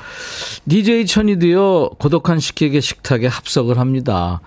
DJ 0.69 1.07
천이도요, 1.07 1.89
고독한 1.97 2.39
식객의 2.39 2.81
식탁에 2.81 3.25
합석을 3.25 3.79
합니다. 3.79 4.41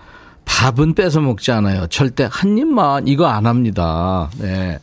밥은 0.45 0.93
뺏어 0.95 1.19
먹지 1.19 1.51
않아요. 1.51 1.87
절대 1.87 2.29
한 2.31 2.57
입만 2.57 3.09
이거 3.09 3.25
안 3.25 3.47
합니다. 3.47 4.29
네. 4.37 4.79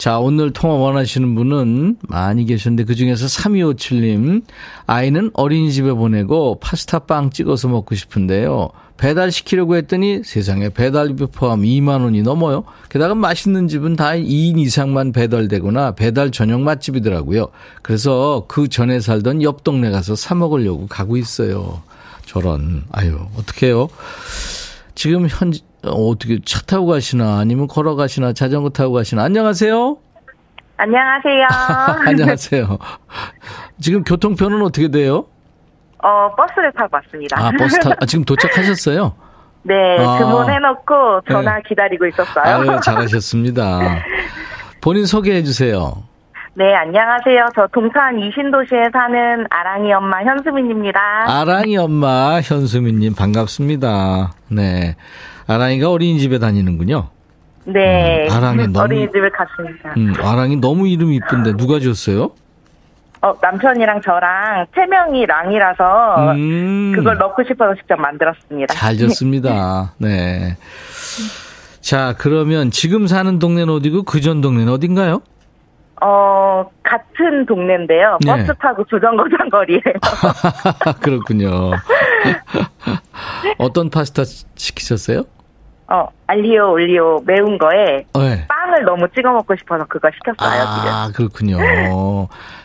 자, 0.00 0.18
오늘 0.18 0.50
통화 0.50 0.76
원하시는 0.76 1.34
분은 1.34 1.98
많이 2.08 2.46
계셨는데 2.46 2.84
그 2.84 2.94
중에서 2.94 3.26
3257님, 3.26 4.44
아이는 4.86 5.30
어린이집에 5.34 5.92
보내고 5.92 6.58
파스타 6.58 7.00
빵 7.00 7.28
찍어서 7.28 7.68
먹고 7.68 7.94
싶은데요. 7.94 8.70
배달시키려고 8.96 9.76
했더니 9.76 10.22
세상에 10.24 10.70
배달비 10.70 11.26
포함 11.26 11.60
2만 11.60 12.02
원이 12.02 12.22
넘어요. 12.22 12.64
게다가 12.88 13.14
맛있는 13.14 13.68
집은 13.68 13.96
다 13.96 14.12
2인 14.12 14.58
이상만 14.58 15.12
배달되거나 15.12 15.96
배달 15.96 16.30
전용 16.30 16.64
맛집이더라고요. 16.64 17.48
그래서 17.82 18.46
그 18.48 18.68
전에 18.68 19.00
살던 19.00 19.42
옆 19.42 19.64
동네 19.64 19.90
가서 19.90 20.16
사 20.16 20.34
먹으려고 20.34 20.86
가고 20.86 21.18
있어요. 21.18 21.82
저런, 22.24 22.84
아유, 22.90 23.18
어떡해요. 23.36 23.90
지금 25.00 25.26
현, 25.28 25.50
어, 25.82 26.10
어떻게 26.10 26.38
차 26.44 26.60
타고 26.60 26.84
가시나 26.84 27.38
아니면 27.38 27.68
걸어가시나 27.68 28.34
자전거 28.34 28.68
타고 28.68 28.92
가시나 28.92 29.22
안녕하세요. 29.22 29.96
안녕하세요. 30.76 31.48
안녕하세요. 32.06 32.78
지금 33.80 34.04
교통편은 34.04 34.60
어떻게 34.60 34.88
돼요? 34.88 35.24
어, 36.02 36.34
버스를 36.36 36.70
타고 36.72 36.96
왔습니다. 36.96 37.42
아, 37.42 37.50
버스 37.58 37.80
타, 37.80 37.92
아, 37.98 38.04
지금 38.04 38.26
도착하셨어요? 38.26 39.14
네, 39.64 39.96
아. 40.00 40.18
주문해놓고 40.18 41.22
전화 41.30 41.56
네. 41.56 41.62
기다리고 41.66 42.04
있었어요. 42.04 42.44
아유, 42.44 42.80
잘하셨습니다. 42.84 43.80
본인 44.82 45.06
소개해 45.06 45.44
주세요. 45.44 45.94
네, 46.54 46.74
안녕하세요. 46.74 47.46
저 47.54 47.66
동탄 47.72 48.18
이신도시에 48.18 48.90
사는 48.92 49.46
아랑이 49.50 49.92
엄마 49.92 50.22
현수민입니다. 50.24 51.00
아랑이 51.26 51.76
엄마 51.76 52.40
현수민님 52.40 53.14
반갑습니다. 53.14 54.32
네. 54.48 54.96
아랑이가 55.46 55.90
어린이집에 55.90 56.38
다니는군요. 56.38 57.08
네, 57.64 58.26
음, 58.28 58.32
아랑이 58.36 58.66
너무- 58.68 58.80
어린이집을 58.80 59.30
갔습니다. 59.30 59.94
음, 59.96 60.12
아랑이 60.20 60.56
너무 60.56 60.88
이름이 60.88 61.16
이쁜데 61.16 61.56
누가 61.56 61.78
지었어요? 61.78 62.30
어, 63.22 63.34
남편이랑 63.40 64.00
저랑 64.02 64.66
세 64.74 64.86
명이 64.86 65.26
랑이라서 65.26 66.32
음. 66.34 66.92
그걸 66.96 67.16
넣고 67.18 67.44
싶어서 67.44 67.74
직접 67.76 67.96
만들었습니다. 68.00 68.74
잘 68.74 68.96
졌습니다. 68.96 69.92
네. 69.98 70.56
자, 71.80 72.14
그러면 72.18 72.70
지금 72.70 73.06
사는 73.06 73.38
동네는 73.38 73.72
어디고 73.72 74.02
그 74.02 74.20
전 74.20 74.40
동네는 74.40 74.72
어딘가요? 74.72 75.20
어, 76.00 76.64
같은 76.82 77.46
동네인데요. 77.46 78.18
네. 78.24 78.32
버스 78.32 78.54
타고 78.58 78.84
주정거 78.84 79.24
장 79.36 79.48
거리에요. 79.50 79.80
그렇군요. 81.00 81.72
어떤 83.58 83.90
파스타 83.90 84.24
시키셨어요? 84.24 85.24
어, 85.92 86.08
알리오 86.26 86.72
올리오 86.72 87.20
매운 87.26 87.58
거에 87.58 88.06
네. 88.14 88.46
빵 88.48 88.60
빵을 88.70 88.84
너무 88.84 89.06
찍어 89.14 89.32
먹고 89.32 89.54
싶어서 89.56 89.84
그거 89.88 90.08
시켰어요. 90.14 90.62
아, 90.62 91.10
그렇군요. 91.14 91.58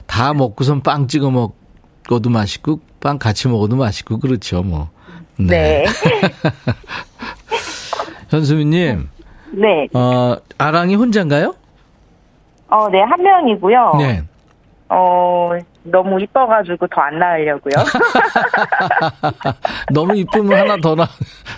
다 0.06 0.34
먹고선 0.34 0.82
빵 0.82 1.08
찍어 1.08 1.32
먹어도 1.32 2.30
맛있고, 2.30 2.80
빵 3.02 3.18
같이 3.18 3.48
먹어도 3.48 3.76
맛있고, 3.76 4.20
그렇죠, 4.20 4.62
뭐. 4.62 4.90
네. 5.38 5.84
네. 5.84 5.86
현수민님. 8.30 9.10
네. 9.52 9.88
어, 9.94 10.36
아랑이 10.58 10.96
혼자인가요? 10.96 11.56
어, 12.76 12.90
네, 12.90 13.02
한 13.02 13.22
명이고요. 13.22 13.94
네. 14.00 14.22
어, 14.90 15.52
너무 15.84 16.20
이뻐가지고 16.22 16.88
더 16.88 17.02
안 17.02 17.18
낳으려고요. 17.20 17.74
너무 19.94 20.16
이쁘면 20.16 20.60
하나 20.60 20.78
더 20.78 20.96
나, 20.96 21.06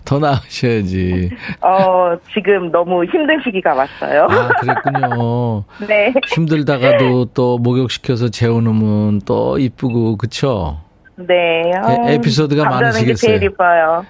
더 0.05 0.19
낳으셔야지. 0.19 1.31
어, 1.61 2.15
지금 2.33 2.71
너무 2.71 3.03
힘든 3.05 3.39
시기가 3.43 3.73
왔어요. 3.73 4.27
아, 4.29 4.47
그랬군요. 4.59 5.63
네. 5.87 6.13
힘들다가도 6.27 7.25
또 7.33 7.57
목욕시켜서 7.57 8.29
재우놓으면 8.29 9.21
또 9.25 9.57
이쁘고, 9.57 10.17
그쵸? 10.17 10.77
네. 11.15 11.71
어, 11.83 12.09
에, 12.09 12.19
피소드가 12.19 12.69
많으시겠어요. 12.69 13.15
제일 13.15 13.43
이뻐요. 13.43 14.05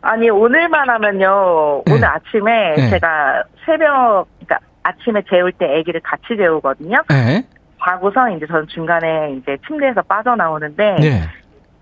아니, 0.00 0.28
오늘만 0.28 0.88
하면요. 0.90 1.82
오늘 1.86 2.00
네. 2.00 2.06
아침에 2.06 2.74
네. 2.76 2.90
제가 2.90 3.44
새벽, 3.64 4.26
그러니까 4.40 4.58
아침에 4.82 5.22
재울 5.28 5.52
때 5.52 5.78
아기를 5.78 6.00
같이 6.00 6.36
재우거든요. 6.36 7.02
네. 7.08 7.44
자고서 7.82 8.30
이제 8.30 8.46
저는 8.46 8.66
중간에 8.68 9.36
이제 9.36 9.56
침대에서 9.66 10.02
빠져나오는데 10.02 10.96
네. 11.00 11.22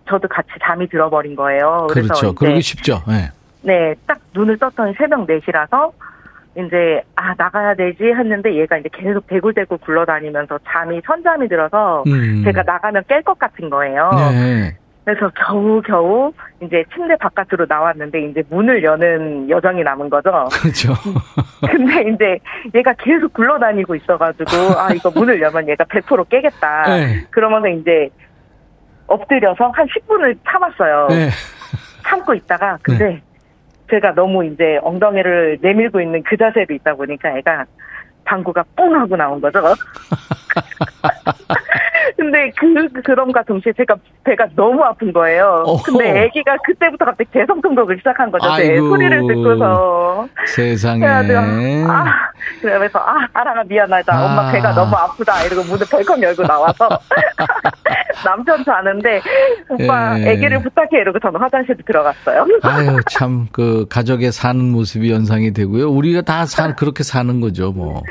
저도 0.08 0.28
같이 0.28 0.48
잠이 0.62 0.88
들어버린 0.88 1.36
거예요. 1.36 1.86
그래서 1.90 2.08
그렇죠. 2.08 2.34
그러기 2.34 2.60
쉽죠. 2.62 3.02
네. 3.06 3.30
네, 3.62 3.94
딱 4.06 4.18
눈을 4.34 4.58
떴더니 4.58 4.94
새벽 4.94 5.26
4시라서 5.26 5.92
이제 6.56 7.02
아 7.14 7.34
나가야 7.36 7.74
되지 7.74 8.04
했는데 8.04 8.56
얘가 8.56 8.78
이제 8.78 8.88
계속 8.92 9.26
대굴대굴 9.26 9.78
굴러다니면서 9.78 10.58
잠이 10.66 11.00
선잠이 11.06 11.48
들어서 11.48 12.02
음. 12.06 12.42
제가 12.44 12.62
나가면 12.64 13.04
깰 13.04 13.22
것 13.22 13.38
같은 13.38 13.70
거예요. 13.70 14.10
네. 14.32 14.76
그래서 15.10 15.28
겨우겨우 15.30 16.32
이제 16.62 16.84
침대 16.94 17.16
바깥으로 17.16 17.66
나왔는데 17.68 18.26
이제 18.26 18.44
문을 18.48 18.84
여는 18.84 19.50
여정이 19.50 19.82
남은 19.82 20.08
거죠. 20.08 20.30
그렇죠. 20.62 20.94
근데 21.68 22.12
이제 22.12 22.38
얘가 22.74 22.92
계속 22.92 23.32
굴러다니고 23.32 23.96
있어가지고 23.96 24.78
아 24.78 24.92
이거 24.92 25.10
문을 25.10 25.40
열면 25.40 25.68
얘가 25.68 25.82
100% 25.84 26.28
깨겠다. 26.28 26.82
네. 26.86 27.26
그러면서 27.30 27.66
이제 27.68 28.08
엎드려서 29.08 29.70
한 29.70 29.88
10분을 29.88 30.38
참았어요. 30.48 31.08
네. 31.08 31.30
참고 32.04 32.32
있다가 32.32 32.78
근데 32.82 33.04
네. 33.04 33.22
제가 33.90 34.14
너무 34.14 34.44
이제 34.44 34.78
엉덩이를 34.82 35.58
내밀고 35.60 36.00
있는 36.00 36.22
그 36.22 36.36
자세로 36.36 36.72
있다 36.72 36.94
보니까 36.94 37.36
애가 37.38 37.64
방구가 38.24 38.62
뽕 38.76 38.94
하고 38.94 39.16
나온 39.16 39.40
거죠. 39.40 39.60
근데 42.20 42.50
그 42.54 43.00
그럼과 43.02 43.42
동시에 43.44 43.72
제가 43.74 43.96
배가 44.24 44.46
너무 44.54 44.84
아픈 44.84 45.10
거예요. 45.10 45.62
어허. 45.64 45.82
근데 45.84 46.26
아기가 46.26 46.54
그때부터 46.66 47.06
갑자기 47.06 47.30
대성통곡을 47.30 47.96
시작한 47.96 48.30
거죠. 48.30 48.46
제 48.58 48.76
소리를 48.76 49.26
듣고서. 49.26 50.28
세상에. 50.46 51.06
아, 51.06 51.24
그러면서 52.60 52.98
아 52.98 53.26
아랑아 53.32 53.64
미안하다. 53.64 54.14
아. 54.14 54.24
엄마 54.26 54.52
배가 54.52 54.74
너무 54.74 54.94
아프다. 54.94 55.44
이러고 55.44 55.62
문을 55.62 55.86
벌컥 55.90 56.20
열고 56.20 56.42
나와서 56.42 56.90
남편 58.24 58.64
자는데 58.64 59.20
오빠 59.68 60.18
예. 60.20 60.30
아기를 60.30 60.62
부탁해 60.62 60.88
이러고 61.00 61.18
저는 61.20 61.40
화장실에 61.40 61.76
들어갔어요. 61.86 62.46
아유 62.62 62.98
참 63.10 63.48
그 63.52 63.86
가족의 63.88 64.32
사는 64.32 64.62
모습이 64.70 65.10
연상이 65.10 65.52
되고요. 65.52 65.88
우리가 65.90 66.22
다 66.22 66.46
사, 66.46 66.74
그렇게 66.74 67.02
사는 67.02 67.40
거죠 67.40 67.72
뭐. 67.72 68.02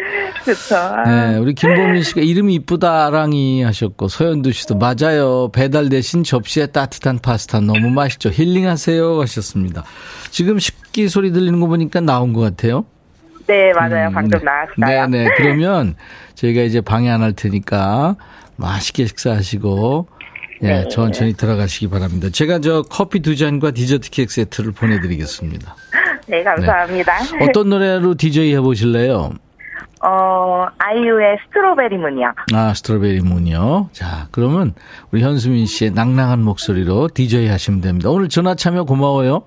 그렇죠. 0.44 0.76
네, 1.06 1.38
우리 1.38 1.54
김보민 1.54 2.02
씨가 2.02 2.22
이름이 2.22 2.56
이쁘다 2.56 3.08
아랑이 3.08 3.64
하셨고 3.64 4.08
서현두 4.08 4.52
씨도 4.52 4.78
맞아요. 4.78 5.50
배달 5.52 5.90
대신 5.90 6.24
접시에 6.24 6.68
따뜻한 6.68 7.20
파스타 7.20 7.60
너무 7.60 7.90
맛있죠. 7.90 8.30
힐링하세요 8.30 9.22
하셨습니다. 9.22 9.84
지금 10.32 10.60
식기 10.60 11.08
소리 11.10 11.32
들리는 11.32 11.60
거 11.60 11.68
보니까 11.68 12.00
나온 12.02 12.34
것 12.34 12.42
같아요. 12.42 12.86
네, 13.48 13.74
맞아요. 13.74 14.08
음, 14.10 14.14
방금 14.14 14.40
네. 14.40 14.46
나왔어요. 14.46 15.08
네, 15.08 15.24
네. 15.26 15.30
그러면 15.38 15.96
저희가 16.36 16.62
이제 16.62 16.82
방해 16.82 17.10
안 17.10 17.22
할 17.22 17.34
테니까 17.34 18.16
맛있게 18.60 19.06
식사하시고 19.06 20.08
예, 20.64 20.68
네. 20.68 20.88
천천히 20.90 21.34
들어가시기 21.34 21.90
바랍니다. 21.90 22.28
제가 22.30 22.60
저 22.60 22.82
커피 22.82 23.22
두 23.22 23.36
잔과 23.36 23.72
디저트 23.72 24.10
케이크 24.10 24.32
세트를 24.34 24.74
보내드리겠습니다. 24.74 25.76
네, 26.28 26.44
감사합니다. 26.44 27.24
네. 27.24 27.48
어떤 27.48 27.70
노래로 27.70 28.16
디제이 28.16 28.54
해보실래요? 28.56 29.32
어, 30.02 30.66
아이유의 30.78 31.38
Strawberry 31.48 31.98
Moon이요. 31.98 32.34
아, 32.54 32.74
Strawberry 32.74 33.22
Moon이요. 33.22 33.90
자, 33.94 34.28
그러면 34.32 34.74
우리 35.12 35.22
현수민 35.22 35.66
씨의 35.66 35.92
낭낭한 35.92 36.42
목소리로 36.42 37.10
디제이 37.14 37.48
하시면 37.48 37.82
됩니다. 37.82 38.10
오늘 38.10 38.30
전화 38.30 38.56
참여 38.56 38.84
고마워요. 38.84 39.44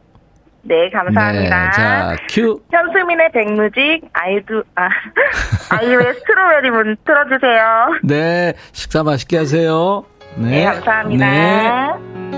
네, 0.63 0.89
감사합니다. 0.91 1.65
네, 1.65 1.71
자, 1.73 2.17
큐. 2.29 2.61
현수민의 2.71 3.33
백뮤직, 3.33 4.03
아이두, 4.13 4.63
아, 4.77 4.89
아이유의 5.71 6.15
Strawberry 6.15 6.71
Moon 6.71 6.97
틀어주세요. 7.05 8.01
네, 8.05 8.55
식사 8.73 9.03
맛있게 9.03 9.39
하세요. 9.39 10.05
네, 10.37 10.51
네 10.51 10.65
감사합니다. 10.65 11.27
네. 11.27 12.33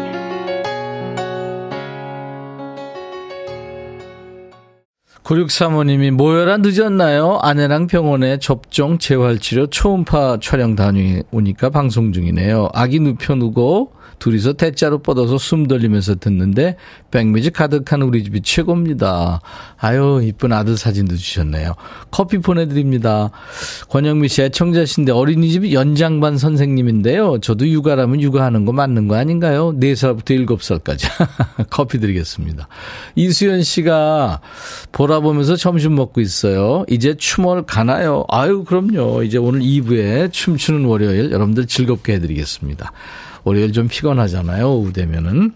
9635님이 5.24 6.10
모여라 6.10 6.58
늦었나요? 6.58 7.38
아내랑 7.42 7.86
병원에 7.86 8.38
접종 8.38 8.98
재활치료 8.98 9.68
초음파 9.68 10.38
촬영 10.40 10.76
다녀오니까 10.76 11.70
방송 11.70 12.12
중이네요. 12.12 12.68
아기 12.74 13.00
눕혀누고 13.00 13.92
둘이서 14.24 14.54
대자로 14.54 15.00
뻗어서 15.00 15.36
숨 15.36 15.68
돌리면서 15.68 16.14
듣는데 16.14 16.76
백미지 17.10 17.50
가득한 17.50 18.00
우리 18.00 18.24
집이 18.24 18.40
최고입니다. 18.40 19.42
아유 19.76 20.22
이쁜 20.24 20.50
아들 20.54 20.78
사진도 20.78 21.14
주셨네요. 21.14 21.74
커피 22.10 22.38
보내드립니다. 22.38 23.30
권영미 23.90 24.28
씨 24.28 24.40
애청자신데 24.40 25.12
어린이집 25.12 25.70
연장반 25.74 26.38
선생님인데요. 26.38 27.40
저도 27.40 27.68
육아라면 27.68 28.22
육아하는 28.22 28.64
거 28.64 28.72
맞는 28.72 29.08
거 29.08 29.16
아닌가요? 29.16 29.74
4살부터 29.78 30.46
7살까지 30.46 31.06
커피 31.68 32.00
드리겠습니다. 32.00 32.66
이수연 33.16 33.62
씨가 33.62 34.40
보라 34.92 35.20
보면서 35.20 35.54
점심 35.56 35.96
먹고 35.96 36.22
있어요. 36.22 36.86
이제 36.88 37.14
춤을 37.14 37.64
가나요? 37.64 38.24
아유 38.30 38.64
그럼요. 38.64 39.22
이제 39.22 39.36
오늘 39.36 39.60
2부에 39.60 40.32
춤추는 40.32 40.86
월요일 40.86 41.30
여러분들 41.30 41.66
즐겁게 41.66 42.14
해드리겠습니다. 42.14 42.90
월요일 43.44 43.72
좀 43.72 43.88
피곤하잖아요. 43.88 44.68
오후 44.68 44.92
되면은. 44.92 45.52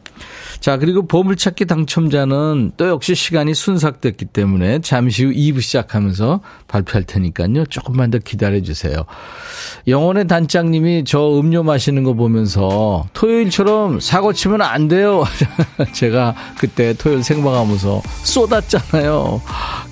자, 0.61 0.77
그리고 0.77 1.07
보물찾기 1.07 1.67
당첨자는 1.67 2.73
또 2.77 2.89
역시 2.89 3.15
시간이 3.15 3.55
순삭됐기 3.55 4.27
때문에 4.27 4.81
잠시 4.81 5.25
후 5.25 5.33
2부 5.33 5.61
시작하면서 5.61 6.41
발표할 6.67 7.05
테니까요. 7.05 7.67
조금만 7.67 8.11
더 8.11 8.19
기다려 8.19 8.61
주세요. 8.61 9.05
영혼의 9.87 10.27
단장님이 10.27 11.05
저 11.07 11.39
음료 11.39 11.63
마시는 11.63 12.03
거 12.03 12.15
보면서 12.15 13.07
토요일처럼 13.13 14.01
사고 14.01 14.33
치면 14.33 14.61
안 14.63 14.89
돼요. 14.89 15.25
제가 15.95 16.35
그때 16.59 16.93
토요일 16.95 17.23
생방하면서 17.23 18.03
쏟았잖아요. 18.25 19.41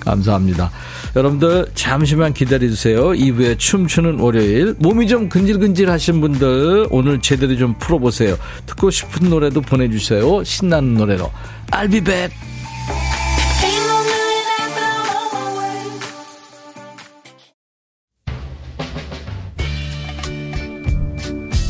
감사합니다. 0.01 0.71
여러분들 1.17 1.65
잠시만 1.73 2.31
기다려주세요. 2.33 3.09
2부에 3.09 3.57
춤추는 3.57 4.19
월요일. 4.19 4.75
몸이 4.77 5.07
좀 5.07 5.27
근질근질 5.27 5.89
하신 5.89 6.21
분들 6.21 6.87
오늘 6.91 7.19
제대로 7.21 7.57
좀 7.57 7.73
풀어보세요. 7.79 8.37
듣고 8.67 8.91
싶은 8.91 9.27
노래도 9.27 9.61
보내주세요. 9.61 10.43
신나는 10.43 10.93
노래로. 10.93 11.31
I'll 11.71 11.89
be 11.89 12.01
back. 12.01 12.35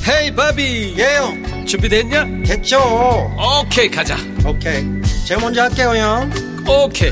헤이 0.09 0.35
바비 0.35 0.95
예영 0.97 1.65
준비됐냐? 1.65 2.43
됐죠 2.45 2.79
오케이 3.61 3.89
가자 3.89 4.15
오케이 4.45 4.83
제가 5.25 5.41
먼저 5.41 5.63
할게요 5.63 5.93
형 5.95 6.31
오케이 6.67 7.11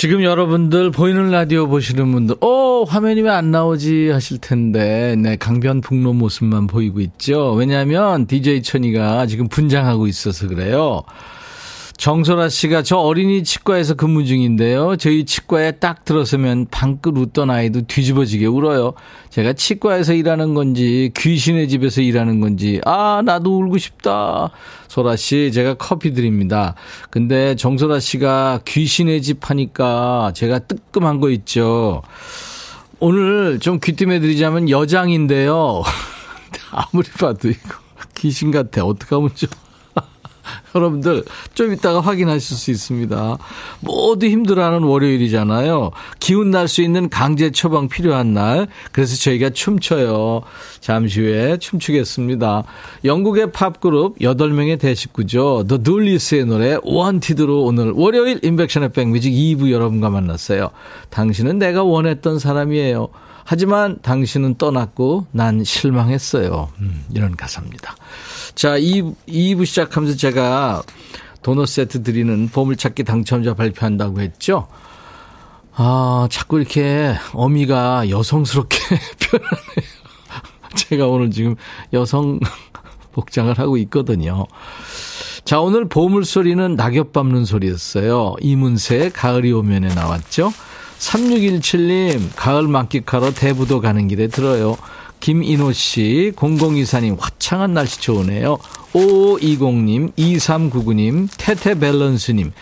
지금 0.00 0.22
여러분들 0.22 0.92
보이는 0.92 1.30
라디오 1.30 1.68
보시는 1.68 2.10
분들, 2.12 2.36
어, 2.40 2.84
화면이 2.84 3.20
왜 3.20 3.28
안 3.28 3.50
나오지 3.50 4.08
하실 4.08 4.38
텐데, 4.38 5.14
네, 5.18 5.36
강변북로 5.36 6.14
모습만 6.14 6.68
보이고 6.68 7.00
있죠. 7.00 7.52
왜냐하면 7.52 8.26
DJ 8.26 8.62
천이가 8.62 9.26
지금 9.26 9.46
분장하고 9.48 10.06
있어서 10.06 10.48
그래요. 10.48 11.02
정소라 12.00 12.48
씨가 12.48 12.82
저 12.82 12.96
어린이 12.96 13.44
치과에서 13.44 13.92
근무 13.92 14.24
중인데요. 14.24 14.96
저희 14.96 15.26
치과에 15.26 15.72
딱 15.72 16.06
들어서면 16.06 16.68
방긋 16.70 17.14
웃던 17.18 17.50
아이도 17.50 17.82
뒤집어지게 17.82 18.46
울어요. 18.46 18.94
제가 19.28 19.52
치과에서 19.52 20.14
일하는 20.14 20.54
건지 20.54 21.12
귀신의 21.14 21.68
집에서 21.68 22.00
일하는 22.00 22.40
건지 22.40 22.80
아 22.86 23.20
나도 23.22 23.54
울고 23.54 23.76
싶다. 23.76 24.50
소라 24.88 25.16
씨 25.16 25.52
제가 25.52 25.74
커피 25.74 26.14
드립니다. 26.14 26.74
근데 27.10 27.54
정소라 27.54 28.00
씨가 28.00 28.60
귀신의 28.64 29.20
집 29.20 29.50
하니까 29.50 30.32
제가 30.34 30.60
뜨끔한 30.60 31.20
거 31.20 31.28
있죠. 31.28 32.00
오늘 32.98 33.58
좀 33.60 33.78
귀띔해 33.78 34.20
드리자면 34.20 34.70
여장인데요. 34.70 35.82
아무리 36.72 37.10
봐도 37.10 37.50
이거 37.50 37.74
귀신 38.16 38.50
같아. 38.50 38.86
어떡하면 38.86 39.34
좀. 39.34 39.50
여러분들 40.74 41.24
좀 41.54 41.72
이따가 41.72 42.00
확인하실 42.00 42.56
수 42.56 42.70
있습니다. 42.70 43.38
모두 43.80 44.26
힘들어하는 44.26 44.82
월요일이잖아요. 44.82 45.90
기운 46.20 46.50
날 46.50 46.70
수 46.70 46.82
있는 46.82 47.08
강제 47.08 47.50
처방 47.50 47.88
필요한 47.88 48.32
날. 48.32 48.68
그래서 48.92 49.16
저희가 49.16 49.50
춤춰요. 49.50 50.42
잠시 50.80 51.20
후에 51.20 51.56
춤추겠습니다. 51.58 52.62
영국의 53.04 53.50
팝그룹 53.50 54.18
8명의 54.20 54.78
대식구죠. 54.78 55.64
The 55.66 55.82
Dullis의 55.82 56.44
노래 56.46 56.76
원티드로 56.82 57.64
오늘 57.64 57.90
월요일 57.92 58.38
인백션의 58.42 58.92
백뮤직 58.92 59.32
2부 59.32 59.70
여러분과 59.72 60.10
만났어요. 60.10 60.70
당신은 61.10 61.58
내가 61.58 61.82
원했던 61.82 62.38
사람이에요. 62.38 63.08
하지만 63.44 63.98
당신은 64.02 64.54
떠났고 64.56 65.26
난 65.32 65.64
실망했어요. 65.64 66.68
음, 66.78 67.04
이런 67.14 67.34
가사입니다. 67.34 67.96
자, 68.54 68.76
2, 68.76 69.02
2부 69.28 69.66
시작하면서 69.66 70.16
제가 70.16 70.82
도넛 71.42 71.68
세트 71.68 72.02
드리는 72.02 72.48
보물찾기 72.48 73.04
당첨자 73.04 73.54
발표한다고 73.54 74.20
했죠. 74.20 74.68
아, 75.74 76.28
자꾸 76.30 76.58
이렇게 76.58 77.14
어미가 77.32 78.10
여성스럽게 78.10 78.78
표현하네요. 79.20 80.00
제가 80.76 81.06
오늘 81.06 81.30
지금 81.30 81.56
여성 81.92 82.38
복장을 83.12 83.58
하고 83.58 83.76
있거든요. 83.78 84.46
자, 85.44 85.60
오늘 85.60 85.88
보물소리는 85.88 86.76
낙엽 86.76 87.12
밟는 87.12 87.44
소리였어요. 87.44 88.36
이문세 88.40 89.10
가을이 89.10 89.52
오면에 89.52 89.88
나왔죠. 89.94 90.52
3617님, 90.98 92.20
가을 92.36 92.68
만끽하러 92.68 93.32
대부도 93.32 93.80
가는 93.80 94.06
길에 94.06 94.28
들어요. 94.28 94.76
김인호 95.20 95.72
씨, 95.72 96.32
0024님, 96.34 97.16
화창한 97.18 97.74
날씨 97.74 98.00
좋으네요. 98.00 98.58
5520님, 98.92 100.12
2399님, 100.16 101.28
태태 101.36 101.78
밸런스님, 101.78 102.52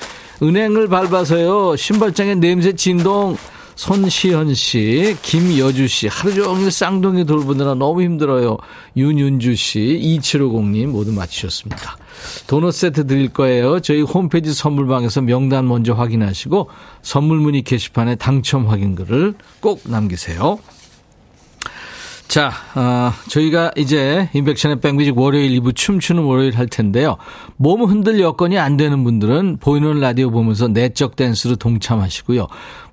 은행을 0.43 0.89
밟아서요, 0.89 1.77
신발장에 1.77 2.35
냄새 2.35 2.73
진동, 2.73 3.37
손시현 3.79 4.55
씨, 4.55 5.17
김여주 5.23 5.87
씨, 5.87 6.09
하루 6.09 6.35
종일 6.35 6.69
쌍둥이 6.73 7.25
돌보느라 7.25 7.75
너무 7.75 8.03
힘들어요. 8.03 8.57
윤윤주 8.97 9.55
씨, 9.55 10.19
2750님 10.21 10.87
모두 10.87 11.13
맞히셨습니다. 11.13 11.97
도넛 12.49 12.75
세트 12.75 13.07
드릴 13.07 13.29
거예요. 13.29 13.79
저희 13.79 14.03
홈페이지 14.03 14.53
선물방에서 14.53 15.21
명단 15.21 15.69
먼저 15.69 15.93
확인하시고 15.95 16.69
선물 17.03 17.39
문의 17.39 17.63
게시판에 17.63 18.17
당첨 18.17 18.67
확인글을 18.67 19.35
꼭 19.61 19.83
남기세요. 19.85 20.59
자, 22.29 22.53
어, 22.75 23.11
저희가 23.29 23.73
이제 23.75 24.29
인백션의 24.35 24.81
백뮤직 24.81 25.17
월요일 25.17 25.59
2부 25.59 25.75
춤추는 25.75 26.25
월요일 26.25 26.59
할 26.59 26.67
텐데요. 26.67 27.17
몸 27.57 27.83
흔들 27.85 28.21
여건이 28.21 28.59
안 28.59 28.77
되는 28.77 29.03
분들은 29.03 29.57
보이는 29.61 29.99
라디오 29.99 30.31
보면서 30.31 30.69
내적 30.69 31.17
댄스로 31.17 31.57
동참하시고요. 31.57 32.47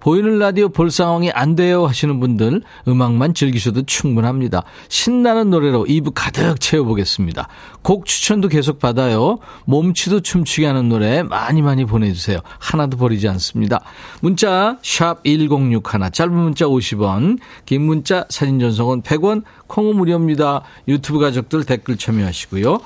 보이는 0.06 0.38
라디오 0.38 0.70
볼 0.70 0.92
상황이 0.92 1.32
안 1.32 1.56
돼요 1.56 1.88
하시는 1.88 2.20
분들 2.20 2.62
음악만 2.88 3.34
즐기셔도 3.34 3.88
충분합니다. 3.88 4.62
신나는 4.88 5.50
노래로 5.50 5.86
2부 5.86 6.12
가득 6.14 6.60
채워보겠습니다. 6.62 7.48
곡 7.82 8.06
추천도 8.06 8.50
계속 8.50 8.78
받아요. 8.78 9.40
몸치도 9.66 10.20
춤추게 10.20 10.68
하는 10.68 10.90
노래 10.90 11.24
많이 11.24 11.64
많이 11.64 11.86
보내주세요. 11.86 12.42
하나도 12.60 12.98
버리지 12.98 13.28
않습니다. 13.30 13.82
문자 14.22 14.78
1061, 14.84 15.82
짧은 16.12 16.32
문자 16.32 16.66
50원, 16.66 17.40
긴 17.66 17.82
문자 17.82 18.26
사진 18.30 18.60
전송은 18.60 19.02
100원, 19.02 19.42
콩은 19.66 19.96
무료입니다. 19.96 20.62
유튜브 20.88 21.18
가족들 21.18 21.64
댓글 21.64 21.98
참여하시고요. 21.98 22.80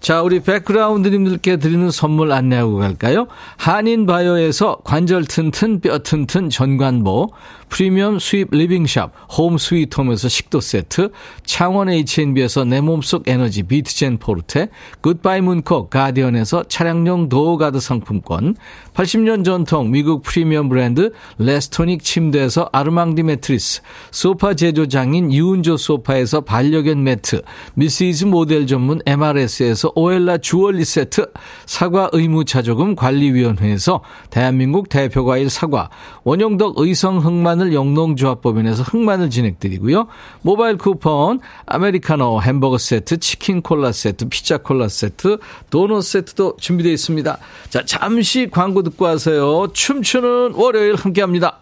자, 0.00 0.22
우리 0.22 0.40
백그라운드님들께 0.40 1.56
드리는 1.56 1.90
선물 1.90 2.32
안내하고 2.32 2.76
갈까요? 2.76 3.26
한인바이오에서 3.56 4.78
관절 4.84 5.24
튼튼 5.24 5.80
뼈 5.80 5.98
튼튼 5.98 6.50
전관보, 6.50 7.30
프리미엄 7.68 8.18
수입 8.18 8.48
리빙샵 8.50 9.12
홈 9.36 9.58
스위트홈에서 9.58 10.28
식도 10.28 10.60
세트, 10.60 11.10
창원 11.44 11.88
H&B에서 11.88 12.64
내 12.64 12.80
몸속 12.80 13.28
에너지 13.28 13.62
비트젠 13.62 14.18
포르테, 14.18 14.68
굿바이 15.00 15.40
문콕 15.40 15.90
가디언에서 15.90 16.64
차량용 16.64 17.28
도어가드 17.28 17.80
상품권, 17.80 18.56
80년 18.94 19.44
전통 19.44 19.90
미국 19.90 20.22
프리미엄 20.22 20.68
브랜드 20.68 21.12
레스토닉 21.38 22.02
침대에서 22.02 22.68
아르망디 22.72 23.22
매트리스, 23.22 23.82
소파 24.10 24.54
제조장인 24.54 25.32
유운조 25.32 25.76
소파에서 25.76 26.40
반려견 26.40 27.02
매트, 27.04 27.42
미시즈 27.74 28.24
모델 28.24 28.66
전문 28.66 29.00
MRS에서 29.06 29.92
오엘라 29.94 30.38
주얼리 30.38 30.84
세트, 30.84 31.30
사과 31.66 32.10
의무차조금 32.12 32.96
관리위원회에서 32.96 34.02
대한민국 34.30 34.88
대표 34.88 35.24
과일 35.24 35.50
사과, 35.50 35.90
원용덕 36.24 36.78
의성 36.78 37.18
흑 37.18 37.32
마늘 37.58 37.74
영농조합법인에서 37.74 38.84
흑마늘 38.84 39.30
진행드리고요. 39.30 40.06
모바일 40.42 40.78
쿠폰, 40.78 41.40
아메리카노 41.66 42.40
햄버거 42.40 42.78
세트, 42.78 43.18
치킨 43.18 43.62
콜라 43.62 43.90
세트, 43.90 44.28
피자 44.28 44.58
콜라 44.58 44.86
세트, 44.88 45.38
도넛 45.70 46.04
세트도 46.04 46.58
준비되어 46.60 46.92
있습니다. 46.92 47.38
자, 47.68 47.84
잠시 47.84 48.48
광고 48.48 48.84
듣고 48.84 49.06
와서요. 49.06 49.72
춤추는 49.72 50.52
월요일 50.54 50.94
함께 50.94 51.20
합니다. 51.20 51.58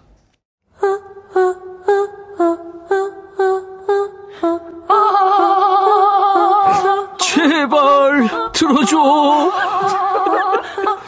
제발 7.18 8.28
들어줘. 8.52 8.96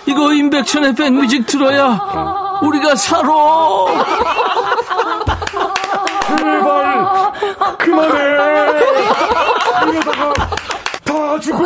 이거 0.07 0.33
임백천의 0.33 0.94
백뮤직 0.94 1.46
들어야 1.46 2.59
우리가 2.62 2.96
살아. 2.96 3.29
그만해. 7.76 8.18
이러다가 9.88 10.33
다 11.04 11.40
죽어. 11.40 11.64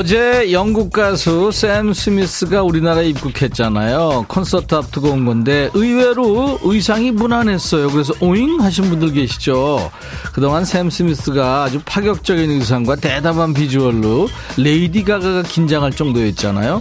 어제 0.00 0.50
영국 0.50 0.94
가수 0.94 1.50
샘 1.52 1.92
스미스가 1.92 2.62
우리나라에 2.62 3.10
입국했잖아요. 3.10 4.24
콘서트 4.28 4.74
앞두고 4.74 5.10
온 5.10 5.26
건데 5.26 5.68
의외로 5.74 6.58
의상이 6.62 7.10
무난했어요. 7.10 7.90
그래서 7.90 8.14
오잉 8.18 8.62
하신 8.62 8.88
분들 8.88 9.12
계시죠. 9.12 9.90
그동안 10.32 10.64
샘 10.64 10.88
스미스가 10.88 11.64
아주 11.64 11.82
파격적인 11.84 12.50
의상과 12.50 12.96
대담한 12.96 13.52
비주얼로 13.52 14.30
레이디 14.56 15.04
가가가 15.04 15.42
긴장할 15.42 15.92
정도였잖아요. 15.92 16.80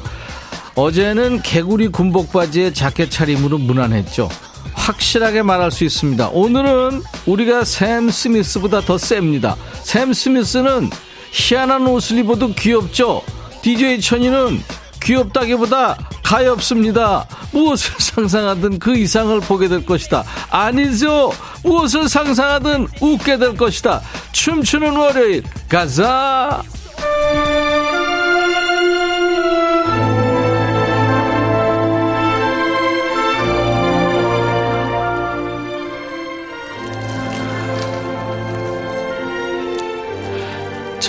어제는 0.75 1.41
개구리 1.41 1.89
군복 1.89 2.31
바지에 2.31 2.71
자켓 2.71 3.11
차림으로 3.11 3.57
무난했죠. 3.57 4.29
확실하게 4.75 5.41
말할 5.41 5.71
수 5.71 5.83
있습니다. 5.83 6.29
오늘은 6.29 7.01
우리가 7.25 7.65
샘 7.65 8.09
스미스보다 8.09 8.79
더 8.79 8.97
셉니다. 8.97 9.57
샘 9.83 10.13
스미스는 10.13 10.89
희한한 11.31 11.87
옷을 11.87 12.19
입어도 12.19 12.53
귀엽죠? 12.53 13.21
DJ 13.61 14.01
천이는 14.01 14.61
귀엽다기보다 15.01 15.97
가엾습니다. 16.23 17.25
무엇을 17.51 17.95
상상하든 17.99 18.79
그 18.79 18.95
이상을 18.95 19.39
보게 19.41 19.67
될 19.67 19.85
것이다. 19.85 20.23
아니죠. 20.49 21.31
무엇을 21.63 22.07
상상하든 22.07 22.87
웃게 23.01 23.37
될 23.37 23.55
것이다. 23.55 24.01
춤추는 24.31 24.95
월요일 24.95 25.43
가자. 25.67 26.61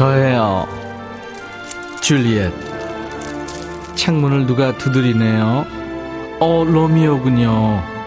저예요. 0.01 0.67
줄리엣. 2.01 2.51
창문을 3.97 4.47
누가 4.47 4.73
두드리네요. 4.79 5.67
어, 6.41 6.65
로미오군요. 6.65 7.51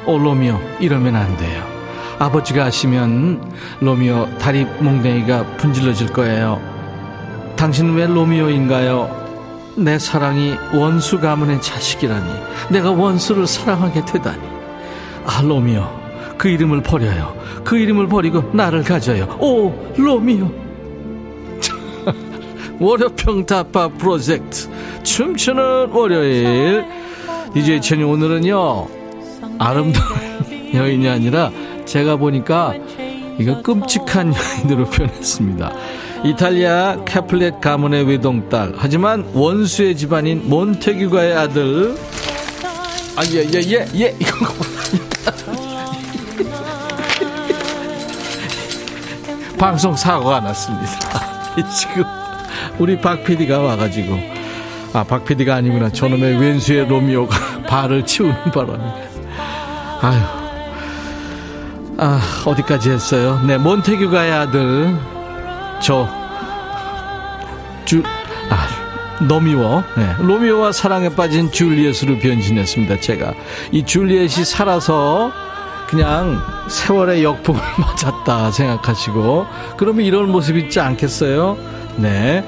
어, 0.08 0.18
로미오. 0.18 0.60
이러면 0.80 1.16
안 1.16 1.38
돼요. 1.38 1.64
아버지가 2.18 2.66
하시면 2.66 3.54
로미오 3.80 4.40
다리 4.40 4.66
몽댕이가 4.80 5.58
분질러질 5.58 6.08
거예요. 6.14 6.60
당신은 7.58 7.94
왜 7.94 8.08
로미오인가요? 8.08 9.76
내 9.78 10.00
사랑이 10.00 10.56
원수 10.74 11.20
가문의 11.20 11.62
자식이라니. 11.62 12.34
내가 12.72 12.90
원수를 12.90 13.46
사랑하게 13.46 14.04
되다니. 14.06 14.42
아, 15.28 15.44
로미오. 15.44 15.88
그 16.40 16.48
이름을 16.48 16.82
버려요. 16.82 17.36
그 17.64 17.78
이름을 17.78 18.08
버리고 18.08 18.50
나를 18.52 18.82
가져요. 18.82 19.26
오, 19.40 19.72
로미오. 19.96 20.63
월요평 22.84 23.46
타파 23.46 23.88
프로젝트. 23.98 24.68
춤추는 25.04 25.92
월요일. 25.92 26.84
DJ 27.54 27.82
천이 27.82 28.04
오늘은요 28.04 28.88
아름다운 29.58 30.06
여인이 30.76 31.08
아니라 31.08 31.50
제가 31.86 32.18
보니까 32.18 32.74
이거 33.40 33.62
끔찍한 33.62 34.34
여인으로 34.36 34.90
표현했습니다. 34.90 35.72
이탈리아 36.26 36.98
캐플렛 37.06 37.62
가문의 37.62 38.04
외동딸. 38.04 38.74
하지만 38.76 39.32
원수의 39.34 39.96
집안인 39.96 40.50
몬테규가의 40.50 41.38
아들. 41.38 41.96
아예예예예 43.16 43.52
예, 43.54 43.62
예, 43.72 43.88
예, 44.02 44.18
이거 44.20 44.46
방송 49.58 49.96
사고가 49.96 50.42
났습니다. 50.42 50.90
지금 51.80 52.23
우리 52.80 53.00
박 53.00 53.24
PD가 53.24 53.60
와가지고 53.60 54.20
아 54.94 55.04
박 55.04 55.26
PD가 55.26 55.56
아니구나. 55.56 55.92
저놈의 55.92 56.40
왼수의 56.40 56.88
로미오가 56.88 57.36
발을 57.68 58.06
치우는 58.06 58.36
바람에 58.54 58.84
아유 60.02 60.22
아 61.98 62.20
어디까지 62.46 62.92
했어요? 62.92 63.42
네 63.46 63.58
몬테규가의 63.58 64.32
아들 64.32 64.96
저주아 65.82 66.12
너미워 69.28 69.84
네, 69.96 70.14
로미오와 70.20 70.72
사랑에 70.72 71.10
빠진 71.10 71.52
줄리엣으로 71.52 72.18
변신했습니다 72.20 73.00
제가. 73.00 73.34
이 73.72 73.84
줄리엣이 73.86 74.44
살아서 74.46 75.32
그냥 75.88 76.42
세월의 76.68 77.24
역풍을 77.24 77.62
맞았다 77.78 78.52
생각하시고 78.52 79.46
그러면 79.78 80.06
이런 80.06 80.32
모습 80.32 80.58
있지 80.58 80.80
않겠어요 80.80 81.58
네. 81.98 82.44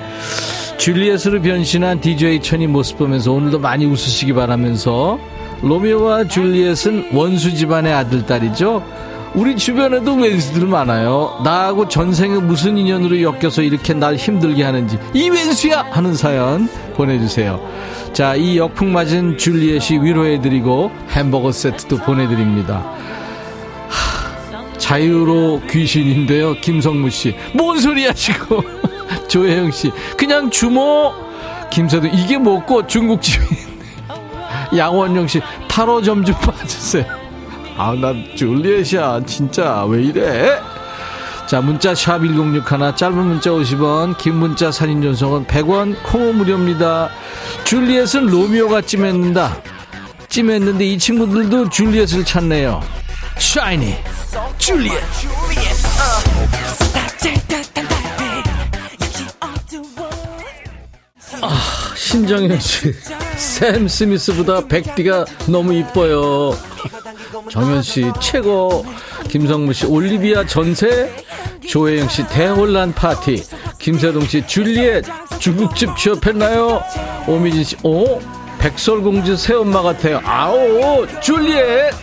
줄리엣으로 0.78 1.42
변신한 1.42 2.02
DJ 2.02 2.42
천이 2.42 2.68
모습 2.68 2.98
보면서 2.98 3.32
오늘도 3.32 3.60
많이 3.60 3.86
웃으시기 3.86 4.34
바라면서 4.34 5.20
로미오와 5.62 6.28
줄리엣은 6.28 7.10
원수 7.14 7.56
집안의 7.56 7.94
아들, 7.94 8.26
딸이죠. 8.26 8.84
우리 9.34 9.58
주변에도 9.58 10.16
왼수들 10.16 10.66
많아요. 10.68 11.42
나하고 11.44 11.90
전생에 11.90 12.38
무슨 12.38 12.78
인연으로 12.78 13.22
엮여서 13.22 13.64
이렇게 13.64 13.94
날 13.94 14.16
힘들게 14.16 14.64
하는지 14.64 14.98
이 15.14 15.30
왼수야 15.30 15.88
하는 15.92 16.14
사연 16.14 16.70
보내주세요. 16.94 17.60
자, 18.14 18.36
이 18.36 18.58
역풍 18.58 18.94
맞은 18.94 19.38
줄리엣이 19.38 20.00
위로해드리고 20.02 20.90
햄버거 21.10 21.52
세트도 21.52 21.98
보내드립니다. 21.98 22.94
하, 23.90 24.78
자유로 24.78 25.62
귀신인데요, 25.70 26.56
김성무 26.62 27.10
씨. 27.10 27.36
뭔 27.54 27.78
소리 27.80 28.06
하시고. 28.06 28.64
조혜영 29.28 29.72
씨, 29.72 29.92
그냥 30.18 30.50
주모. 30.50 31.14
김서도 31.72 32.08
이게 32.08 32.38
먹고 32.38 32.88
중국집이 32.88 33.46
양원영 34.78 35.28
씨, 35.28 35.42
타로 35.68 36.02
점 36.02 36.24
좀 36.24 36.36
봐주세요. 36.36 37.06
아, 37.78 37.94
나 38.00 38.14
줄리엣이야. 38.36 39.22
진짜 39.26 39.84
왜 39.86 40.04
이래? 40.04 40.58
자, 41.48 41.60
문자 41.62 41.94
샵 41.94 42.20
1061, 42.20 42.96
짧은 42.96 43.14
문자 43.18 43.50
50원, 43.52 44.18
긴 44.18 44.36
문자 44.36 44.72
사진 44.72 45.02
전송은 45.02 45.46
100원, 45.46 45.96
콩호 46.04 46.34
무료입니다. 46.34 47.10
줄리엣은 47.66 48.28
로미오가 48.28 48.82
찜했는다. 48.82 49.58
찜했는데 50.30 50.86
이 50.86 50.98
친구들도 50.98 51.70
줄리엣을 51.70 52.26
찾네요. 52.26 52.82
샤이니, 53.38 53.96
줄리엣. 54.58 55.02
아, 61.42 61.94
신정현 61.96 62.60
씨. 62.60 62.94
샘 63.38 63.88
스미스보다 63.88 64.66
백디가 64.68 65.26
너무 65.48 65.74
이뻐요. 65.74 66.58
정현 67.50 67.82
씨, 67.82 68.12
최고. 68.20 68.86
김성무 69.30 69.74
씨, 69.74 69.86
올리비아 69.86 70.46
전세. 70.46 71.12
조혜영 71.68 72.10
씨, 72.10 72.26
대혼란 72.28 72.94
파티. 72.94 73.44
김세동 73.80 74.26
씨, 74.28 74.46
줄리엣. 74.46 75.06
중국집 75.40 75.96
취업했나요? 75.98 76.84
오미진 77.28 77.64
씨, 77.64 77.76
오? 77.84 78.20
백설공주 78.60 79.36
새엄마 79.38 79.82
같아요. 79.82 80.22
아오, 80.24 81.06
줄리엣. 81.22 81.94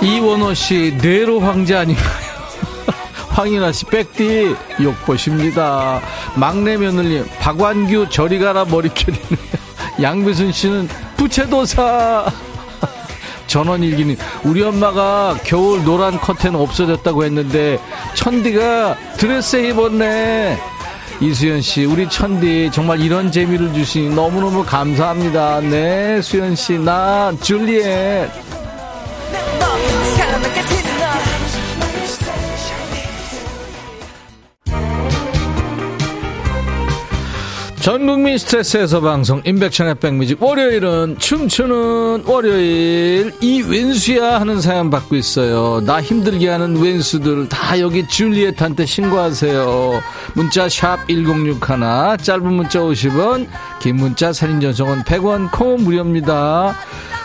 이원호 0.00 0.54
씨, 0.54 0.96
네로 1.02 1.40
황제 1.40 1.74
아닌가요? 1.74 2.27
황인아 3.38 3.70
씨, 3.70 3.84
백디, 3.84 4.56
욕보십니다. 4.82 6.00
막내 6.34 6.76
며느님, 6.76 7.24
박완규, 7.38 8.08
저리 8.10 8.40
가라, 8.40 8.64
머리결이네. 8.64 9.26
양비순 10.02 10.50
씨는 10.50 10.88
부채도사. 11.16 12.26
전원일기님, 13.46 14.16
우리 14.42 14.64
엄마가 14.64 15.38
겨울 15.44 15.84
노란 15.84 16.18
커튼 16.18 16.56
없어졌다고 16.56 17.22
했는데, 17.22 17.78
천디가 18.14 18.96
드레스 19.18 19.54
입었네. 19.54 20.58
이수연 21.20 21.60
씨, 21.60 21.84
우리 21.84 22.08
천디, 22.08 22.70
정말 22.72 23.00
이런 23.00 23.30
재미를 23.30 23.72
주시니 23.72 24.16
너무너무 24.16 24.64
감사합니다. 24.64 25.60
네, 25.60 26.20
수연 26.22 26.56
씨, 26.56 26.76
나, 26.76 27.32
줄리엣. 27.40 28.57
전국민 37.88 38.36
스트레스 38.36 38.76
해소 38.76 39.00
방송 39.00 39.40
인백션의 39.46 39.94
백뮤직 39.94 40.42
월요일은 40.42 41.16
춤추는 41.18 42.24
월요일. 42.26 43.32
이 43.40 43.62
왼수야 43.62 44.42
하는 44.42 44.60
사연 44.60 44.90
받고 44.90 45.16
있어요. 45.16 45.80
나 45.86 46.02
힘들게 46.02 46.50
하는 46.50 46.76
왼수들 46.76 47.48
다 47.48 47.80
여기 47.80 48.06
줄리엣한테 48.06 48.84
신고하세요. 48.84 50.02
문자 50.34 50.68
샵 50.68 50.98
1061 51.08 52.18
짧은 52.22 52.52
문자 52.52 52.80
50원 52.80 53.48
긴 53.80 53.96
문자 53.96 54.34
사진 54.34 54.60
전송은 54.60 55.04
100원 55.04 55.50
콩 55.50 55.82
무료입니다. 55.82 56.74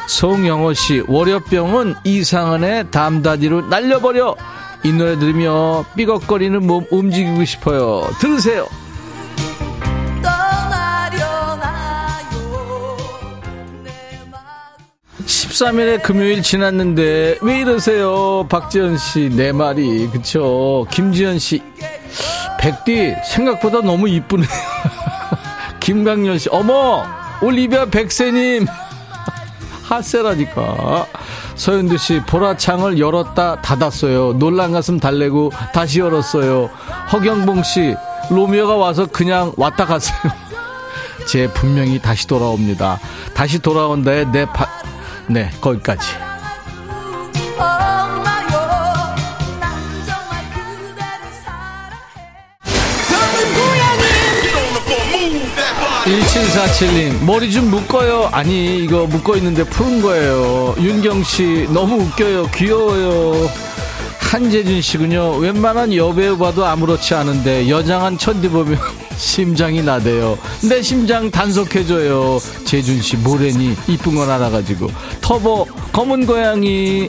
송영호씨 0.07 1.03
월요병은 1.09 1.95
이상한의 2.05 2.89
담다디로 2.89 3.67
날려버려. 3.67 4.33
이 4.85 4.93
노래 4.93 5.19
들으며 5.19 5.83
삐걱거리는 5.97 6.65
몸 6.65 6.85
움직이고 6.89 7.43
싶어요. 7.43 8.09
들으세요 8.21 8.65
13일에 15.57 16.01
금요일 16.01 16.41
지났는데 16.41 17.37
왜 17.41 17.59
이러세요? 17.59 18.47
박지현 18.49 18.97
씨 18.97 19.29
내 19.29 19.51
말이. 19.51 20.09
그쵸? 20.09 20.87
김지현 20.89 21.37
씨. 21.37 21.61
백디 22.59 23.13
생각보다 23.23 23.81
너무 23.81 24.09
이쁘네요. 24.09 24.47
김강렬 25.79 26.39
씨. 26.39 26.49
어머! 26.51 27.03
올리비아 27.41 27.85
백세님. 27.85 28.65
하세라니까. 29.85 31.05
서현두 31.55 31.97
씨 31.97 32.19
보라창을 32.25 32.97
열었다 32.97 33.61
닫았어요. 33.61 34.33
놀란 34.39 34.71
가슴 34.71 34.99
달래고 34.99 35.51
다시 35.71 35.99
열었어요. 35.99 36.71
허경봉 37.11 37.61
씨 37.61 37.95
로미오가 38.31 38.75
와서 38.75 39.05
그냥 39.05 39.53
왔다 39.55 39.85
갔어요. 39.85 40.17
제 41.27 41.47
분명히 41.53 41.99
다시 41.99 42.25
돌아옵니다. 42.25 42.99
다시 43.35 43.59
돌아온다에 43.59 44.25
내 44.31 44.45
파, 44.45 44.67
네, 45.27 45.49
거기까지. 45.61 46.07
일칠사칠님 56.05 57.25
머리 57.25 57.49
좀 57.51 57.71
묶어요. 57.71 58.29
아니 58.33 58.83
이거 58.83 59.05
묶어 59.05 59.37
있는데 59.37 59.63
푸른 59.63 60.01
거예요. 60.01 60.75
윤경씨 60.77 61.69
너무 61.71 62.03
웃겨요. 62.03 62.47
귀여워요. 62.47 63.49
한재준 64.19 64.81
씨군요. 64.81 65.37
웬만한 65.37 65.95
여배우 65.95 66.37
봐도 66.37 66.65
아무렇지 66.65 67.15
않은데 67.15 67.69
여장한 67.69 68.17
천디 68.17 68.49
보면 68.49 68.77
심장이 69.17 69.81
나대요. 69.81 70.37
내 70.67 70.81
심장 70.81 71.29
단속해줘요. 71.29 72.39
재준씨 72.65 73.17
뭐래니 73.17 73.75
이쁜 73.87 74.15
건 74.15 74.29
알아가지고. 74.29 74.89
터보 75.21 75.65
검은 75.91 76.25
고양이. 76.25 77.07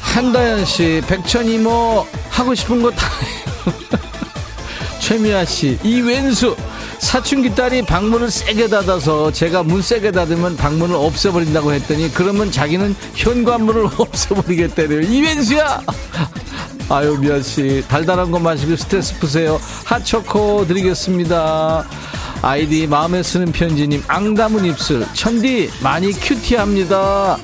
한다연 0.00 0.64
씨, 0.64 1.00
백천 1.06 1.46
이모 1.48 2.06
하고 2.30 2.54
싶은 2.54 2.82
거 2.82 2.90
다 2.90 3.06
해요. 3.06 3.74
최미아 5.00 5.44
씨, 5.44 5.78
이 5.82 6.00
왼수 6.00 6.56
사춘기 7.00 7.54
딸이 7.54 7.82
방문을 7.82 8.30
세게 8.30 8.68
닫아서 8.68 9.32
제가 9.32 9.62
문 9.62 9.82
세게 9.82 10.12
닫으면 10.12 10.56
방문을 10.56 10.94
없애버린다고 10.94 11.72
했더니 11.72 12.12
그러면 12.12 12.52
자기는 12.52 12.94
현관문을 13.14 13.88
없애버리겠다래요. 13.98 15.00
이왼수야! 15.00 15.80
아유 16.88 17.16
미아 17.18 17.40
씨 17.40 17.84
달달한 17.88 18.30
거 18.30 18.38
마시고 18.38 18.76
스트레스 18.76 19.18
푸세요. 19.18 19.60
핫초코 19.86 20.66
드리겠습니다. 20.66 21.84
아이디 22.42 22.86
마음에 22.86 23.22
쓰는 23.22 23.50
편지님 23.50 24.04
앙담은 24.06 24.64
입술 24.66 25.06
천디 25.14 25.70
많이 25.82 26.12
큐티합니다. 26.12 27.38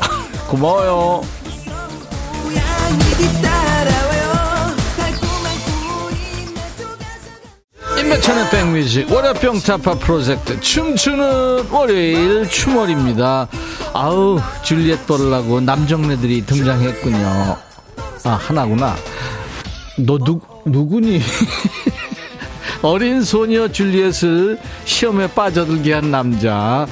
고마워요. 0.48 1.22
임백천의 8.08 8.50
백뮤직 8.50 9.12
월요병 9.12 9.60
타파 9.60 9.96
프로젝트 9.96 10.58
춤추는 10.58 11.68
월요일 11.70 12.48
춤월입니다. 12.48 13.46
아우 13.92 14.40
줄리엣 14.62 15.06
보려고 15.06 15.60
남정네들이 15.60 16.46
등장했군요. 16.46 17.56
아 18.24 18.30
하나구나. 18.30 18.96
너 19.98 20.16
누, 20.16 20.40
누구니? 20.64 21.20
어린 22.80 23.22
소녀 23.22 23.68
줄리엣을 23.68 24.58
시험에 24.86 25.26
빠져들게 25.26 25.92
한 25.92 26.10
남자 26.10 26.86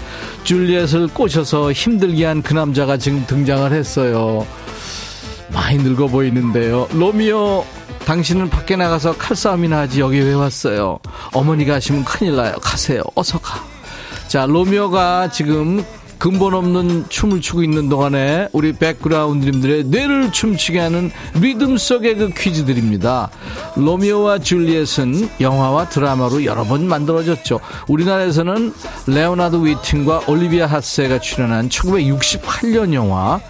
줄리엣을 0.45 1.09
꼬셔서 1.09 1.73
힘들게 1.73 2.27
한 2.27 2.43
그 2.43 2.53
남자가 2.53 2.99
지금 2.99 3.25
등장을 3.27 3.73
했어요. 3.73 4.47
많이 5.49 5.79
늙어 5.79 6.09
보이는데요. 6.09 6.89
로미오, 6.93 7.65
당신은 8.07 8.51
밖에 8.51 8.77
나가서 8.77 9.17
칼싸움이나 9.19 9.81
하지 9.81 10.01
여기 10.01 10.21
왜 10.21 10.33
왔어요? 10.33 11.01
어머니가 11.33 11.75
하시면 11.75 12.05
큰일 12.05 12.37
나요. 12.37 12.55
가세요. 12.63 13.03
어서 13.17 13.37
가. 13.41 13.61
자, 14.29 14.47
로미오가 14.47 15.31
지금 15.31 15.85
근본 16.17 16.55
없는 16.55 17.07
춤을 17.09 17.41
추고 17.41 17.65
있는 17.65 17.89
동안에 17.89 18.49
우리 18.53 18.73
백그라운드님들의 18.73 19.85
뇌를 19.85 20.31
춤추게 20.31 20.79
하는 20.79 21.11
리듬 21.35 21.77
속의 21.77 22.17
그 22.17 22.31
퀴즈들입니다. 22.31 23.29
로미오와 23.75 24.39
줄리엣은 24.39 25.29
영화와 25.41 25.89
드라마로 25.89 26.45
여러 26.45 26.63
번 26.63 26.87
만들어졌죠. 26.87 27.59
우리나라에서는 27.89 28.73
레오나드 29.09 29.57
위팅과 29.57 30.23
올리비아 30.29 30.67
하세가 30.67 31.19
출연한 31.19 31.69
1968년 31.69 32.95
영화 32.95 33.41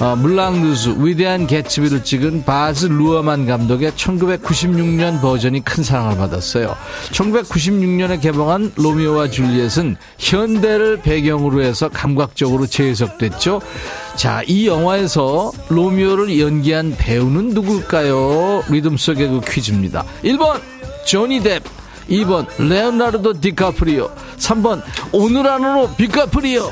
어, 0.00 0.16
물랑루즈 0.16 0.96
위대한 0.98 1.46
개츠비를 1.46 2.02
찍은 2.02 2.44
바즈 2.44 2.86
루어만 2.86 3.46
감독의 3.46 3.92
1996년 3.92 5.20
버전이 5.20 5.64
큰 5.64 5.84
사랑을 5.84 6.16
받았어요. 6.16 6.76
1996년에 7.12 8.20
개봉한 8.20 8.72
로미오와 8.74 9.30
줄리엣은 9.30 9.96
현대를 10.18 11.00
배경으로 11.00 11.62
해서 11.62 11.88
감각적으로 11.88 12.66
재해석됐죠. 12.66 13.60
자, 14.16 14.42
이 14.46 14.66
영화에서 14.66 15.52
로미오를 15.68 16.40
연기한 16.40 16.94
배우는 16.98 17.50
누굴까요? 17.50 18.64
리듬 18.68 18.96
속의 18.96 19.28
그 19.28 19.40
퀴즈입니다. 19.46 20.04
1번 20.24 20.60
조니 21.06 21.40
뎁 21.40 21.60
2번 22.08 22.46
레오나르도 22.58 23.40
디카프리오 23.40 24.10
3번 24.36 24.82
오늘 25.12 25.46
안으로 25.46 25.90
비카프리오 25.96 26.70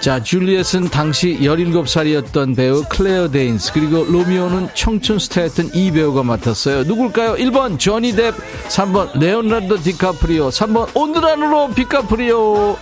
자, 0.00 0.22
줄리엣은 0.22 0.88
당시 0.88 1.38
17살이었던 1.42 2.56
배우 2.56 2.82
클레어 2.88 3.30
데인스, 3.30 3.74
그리고 3.74 4.02
로미오는 4.04 4.70
청춘 4.72 5.18
스타였던 5.18 5.72
이 5.74 5.90
배우가 5.90 6.22
맡았어요. 6.22 6.84
누굴까요? 6.84 7.34
1번 7.34 7.78
조니 7.78 8.12
뎁, 8.12 8.32
3번 8.68 9.18
레오나르도 9.18 9.82
디카프리오, 9.82 10.48
3번 10.48 10.88
오늘 10.94 11.26
안으로 11.26 11.68
비카프리오. 11.74 12.78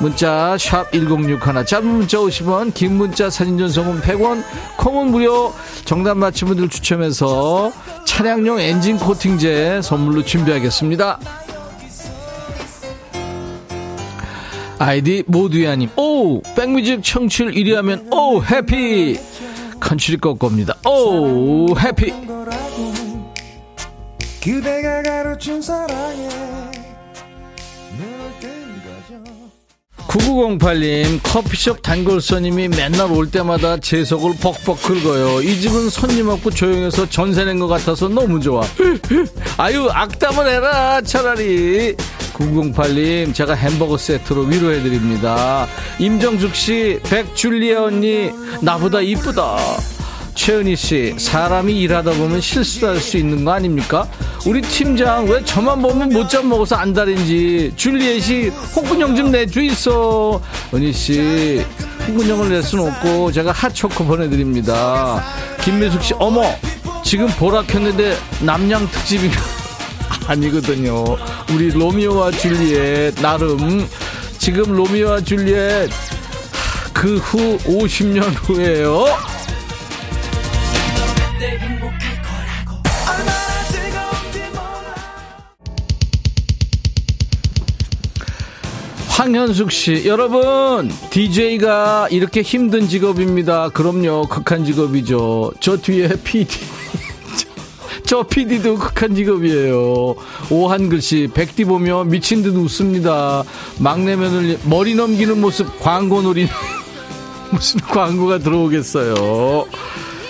문자 0.00 0.56
샵 0.58 0.90
1061, 0.92 1.66
짧은 1.66 1.86
문자 1.86 2.16
50원, 2.16 2.72
긴 2.72 2.96
문자 2.96 3.28
사진 3.28 3.58
전송은 3.58 4.00
100원, 4.00 4.42
콩은 4.78 5.10
무료. 5.10 5.52
정답 5.84 6.16
맞힌 6.16 6.48
분들 6.48 6.70
추첨해서 6.70 7.70
차량용 8.06 8.58
엔진 8.58 8.96
코팅제 8.96 9.82
선물로 9.82 10.24
준비하겠습니다. 10.24 11.18
아이디 14.82 15.22
모두야님. 15.28 15.90
오 15.96 16.42
백뮤직 16.56 17.04
청취율 17.04 17.52
1위 17.52 17.72
하면 17.74 18.04
Oh 18.12 18.42
Happy. 18.42 19.16
컨츄리 19.78 20.16
꼬꼬입니다. 20.16 20.74
Oh 20.84 21.68
Happy. 21.78 22.12
그대가 24.42 25.02
가르친 25.04 25.62
사랑에 25.62 26.28
9908님 30.12 31.20
커피숍 31.22 31.80
단골손님이 31.80 32.68
맨날 32.68 33.10
올 33.10 33.30
때마다 33.30 33.78
제 33.78 34.04
속을 34.04 34.34
벅벅 34.42 34.82
긁어요. 34.82 35.40
이 35.40 35.58
집은 35.58 35.88
손님 35.88 36.28
없고 36.28 36.50
조용해서 36.50 37.08
전세 37.08 37.44
낸 37.46 37.58
것 37.58 37.66
같아서 37.68 38.08
너무 38.08 38.38
좋아. 38.40 38.62
아유 39.56 39.88
악담을 39.90 40.48
해라 40.48 41.00
차라리. 41.00 41.94
9908님 42.34 43.32
제가 43.34 43.54
햄버거 43.54 43.96
세트로 43.96 44.42
위로해드립니다. 44.42 45.66
임정숙 45.98 46.54
씨 46.56 46.98
백줄리아 47.04 47.84
언니 47.84 48.30
나보다 48.60 49.00
이쁘다 49.00 49.56
최은희 50.34 50.76
씨, 50.76 51.14
사람이 51.18 51.78
일하다 51.82 52.12
보면 52.12 52.40
실수할 52.40 52.98
수 52.98 53.16
있는 53.16 53.44
거 53.44 53.52
아닙니까? 53.52 54.08
우리 54.46 54.60
팀장 54.62 55.28
왜 55.28 55.44
저만 55.44 55.80
보면 55.82 56.08
못잡 56.08 56.44
먹어서 56.44 56.76
안달인지 56.76 57.72
줄리엣이 57.76 58.48
홍군형 58.74 59.14
좀 59.14 59.30
내줘 59.30 59.62
있어. 59.62 60.40
은희 60.74 60.92
씨, 60.92 61.64
홍군형을 62.08 62.48
낼 62.48 62.62
수는 62.62 62.90
없고 62.90 63.30
제가 63.32 63.52
핫초코 63.52 64.04
보내드립니다. 64.04 65.22
김미숙 65.62 66.02
씨, 66.02 66.14
어머, 66.18 66.42
지금 67.04 67.26
보라 67.28 67.62
켰는데 67.62 68.16
남양 68.40 68.90
특집인가? 68.90 69.40
아니거든요. 70.26 71.04
우리 71.52 71.70
로미오와 71.70 72.30
줄리엣 72.32 73.16
나름 73.20 73.86
지금 74.38 74.72
로미오와 74.74 75.20
줄리엣 75.20 75.90
그 76.94 77.18
후 77.18 77.58
50년 77.58 78.22
후에요. 78.42 79.04
황현숙 89.22 89.70
씨, 89.70 90.02
여러분, 90.04 90.90
DJ가 91.10 92.08
이렇게 92.10 92.42
힘든 92.42 92.88
직업입니다. 92.88 93.68
그럼요, 93.68 94.26
극한 94.26 94.64
직업이죠. 94.64 95.52
저 95.60 95.76
뒤에 95.76 96.08
PD. 96.24 96.48
저 98.04 98.24
PD도 98.24 98.78
극한 98.78 99.14
직업이에요. 99.14 100.16
오한글 100.50 101.00
씨, 101.00 101.28
백디 101.32 101.66
보면 101.66 102.08
미친 102.08 102.42
듯 102.42 102.56
웃습니다. 102.56 103.44
막내 103.78 104.16
며느리 104.16 104.58
머리 104.64 104.96
넘기는 104.96 105.40
모습 105.40 105.78
광고 105.78 106.20
놀이 106.20 106.48
무슨 107.52 107.78
광고가 107.78 108.38
들어오겠어요. 108.38 109.66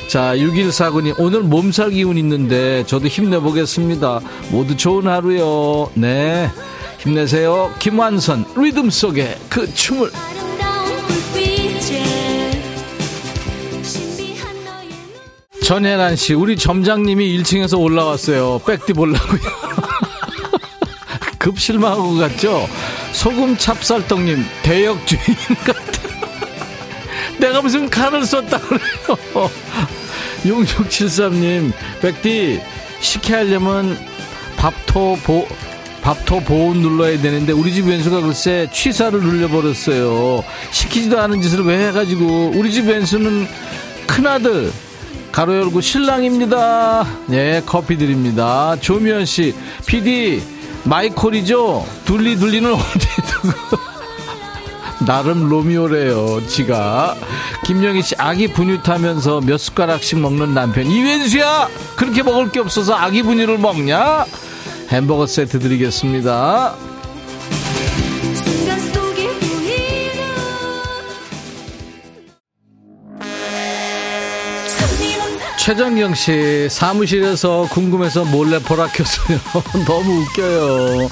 자, 0.09 0.37
6149님, 0.37 1.15
오늘 1.17 1.41
몸살 1.41 1.93
기운 1.93 2.19
있는데 2.19 2.85
저도 2.85 3.09
힘내보겠습니다. 3.09 4.21
모두 4.51 4.77
좋은 4.77 5.07
하루요. 5.07 5.91
네. 5.95 6.51
힘내세요. 7.03 7.75
김완선, 7.81 8.45
리듬 8.57 8.89
속에 8.89 9.37
그 9.49 9.73
춤을. 9.75 10.11
전혜란 15.65 16.17
씨, 16.17 16.35
우리 16.35 16.57
점장님이 16.57 17.39
1층에서 17.39 17.81
올라왔어요. 17.81 18.61
백디 18.67 18.93
보려고요. 18.93 19.41
급 21.39 21.59
실망하고 21.59 22.19
갔죠? 22.19 22.69
소금 23.13 23.57
찹쌀떡님, 23.57 24.45
대역 24.63 25.05
주인 25.07 25.21
같아. 25.65 26.03
내가 27.39 27.63
무슨 27.63 27.89
칼을 27.91 28.25
썼다 28.25 28.59
그래요. 28.59 29.51
6673님, 30.45 31.73
백디, 32.01 32.61
식혜 33.01 33.35
하려면 33.35 33.99
밥토 34.57 35.17
보, 35.25 35.49
밥토 36.03 36.41
보온 36.41 36.79
눌러야 36.81 37.21
되는데 37.21 37.53
우리 37.53 37.73
집 37.73 37.87
왼수가 37.87 38.21
글쎄 38.21 38.69
취사를 38.73 39.19
눌려버렸어요. 39.19 40.43
시키지도 40.73 41.19
않은 41.21 41.41
짓을 41.41 41.65
왜 41.65 41.87
해가지고 41.89 42.53
우리 42.57 42.73
집 42.73 42.89
왼수는 42.89 43.47
큰아들 44.07 44.73
가로 45.31 45.57
열고 45.57 45.81
신랑입니다. 45.81 47.07
네, 47.27 47.63
커피 47.65 47.97
드립니다. 47.97 48.77
조미연 48.81 49.25
씨, 49.25 49.55
PD, 49.87 50.43
마이콜이죠? 50.85 51.87
둘리 52.05 52.37
둘리는 52.37 52.71
어디에 52.71 53.11
두고. 53.27 53.79
나름 55.07 55.49
로미오래요, 55.49 56.47
지가. 56.47 57.17
김영희 57.65 58.03
씨, 58.03 58.15
아기 58.19 58.49
분유 58.49 58.83
타면서 58.83 59.41
몇 59.41 59.57
숟가락씩 59.59 60.21
먹는 60.21 60.53
남편. 60.53 60.87
이wen수야! 60.87 61.69
그렇게 61.97 62.23
먹을 62.23 62.51
게 62.51 62.61
없어서 62.61 62.95
아기 62.95 63.23
분유를 63.23 63.59
먹냐? 63.59 64.27
햄버거 64.93 65.27
세트 65.27 65.59
드리겠습니다. 65.59 66.75
최정경 75.59 76.15
씨 76.15 76.69
사무실에서 76.69 77.69
궁금해서 77.71 78.27
몰래 78.27 78.59
보라 78.59 78.89
켰어요. 78.89 79.39
너무 79.87 80.25
웃겨요. 80.25 81.09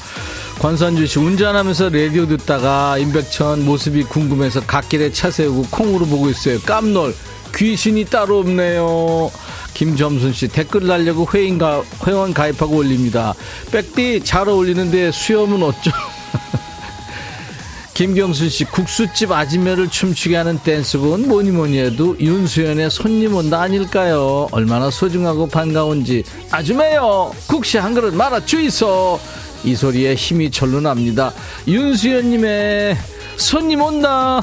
권선주 0.59 1.07
씨 1.07 1.19
운전하면서 1.19 1.89
라디오 1.89 2.27
듣다가 2.27 2.99
임백천 2.99 3.65
모습이 3.65 4.03
궁금해서 4.05 4.61
갓길에 4.67 5.11
차 5.11 5.31
세우고 5.31 5.69
콩으로 5.71 6.05
보고 6.05 6.29
있어요. 6.29 6.61
깜놀 6.67 7.15
귀신이 7.55 8.05
따로 8.05 8.41
없네요. 8.41 9.31
김점순 9.75 10.33
씨 10.33 10.49
댓글 10.49 10.87
달려고 10.87 11.27
회인가, 11.33 11.83
회원 12.07 12.35
가입하고 12.35 12.77
올립니다. 12.77 13.35
백디 13.71 14.23
잘 14.25 14.49
어울리는데 14.49 15.13
수염은 15.13 15.63
어쩌? 15.63 15.91
김경순 17.95 18.49
씨 18.49 18.65
국수집 18.65 19.31
아지매를 19.31 19.91
춤추게 19.91 20.37
하는 20.37 20.59
댄스곡은 20.59 21.29
뭐니 21.29 21.51
뭐니 21.51 21.79
해도 21.79 22.17
윤수연의 22.19 22.91
손님 22.91 23.35
온다 23.35 23.61
아닐까요? 23.61 24.49
얼마나 24.53 24.91
소중하고 24.91 25.47
반가운지 25.47 26.25
아주매요 26.51 27.33
국시 27.47 27.77
한 27.77 27.93
그릇 27.93 28.15
말아 28.15 28.47
주이소 28.47 29.21
이 29.65 29.75
소리에 29.75 30.15
힘이 30.15 30.51
절로 30.51 30.81
납니다. 30.81 31.33
윤수연님의 31.67 32.97
손님 33.37 33.83
온다. 33.83 34.43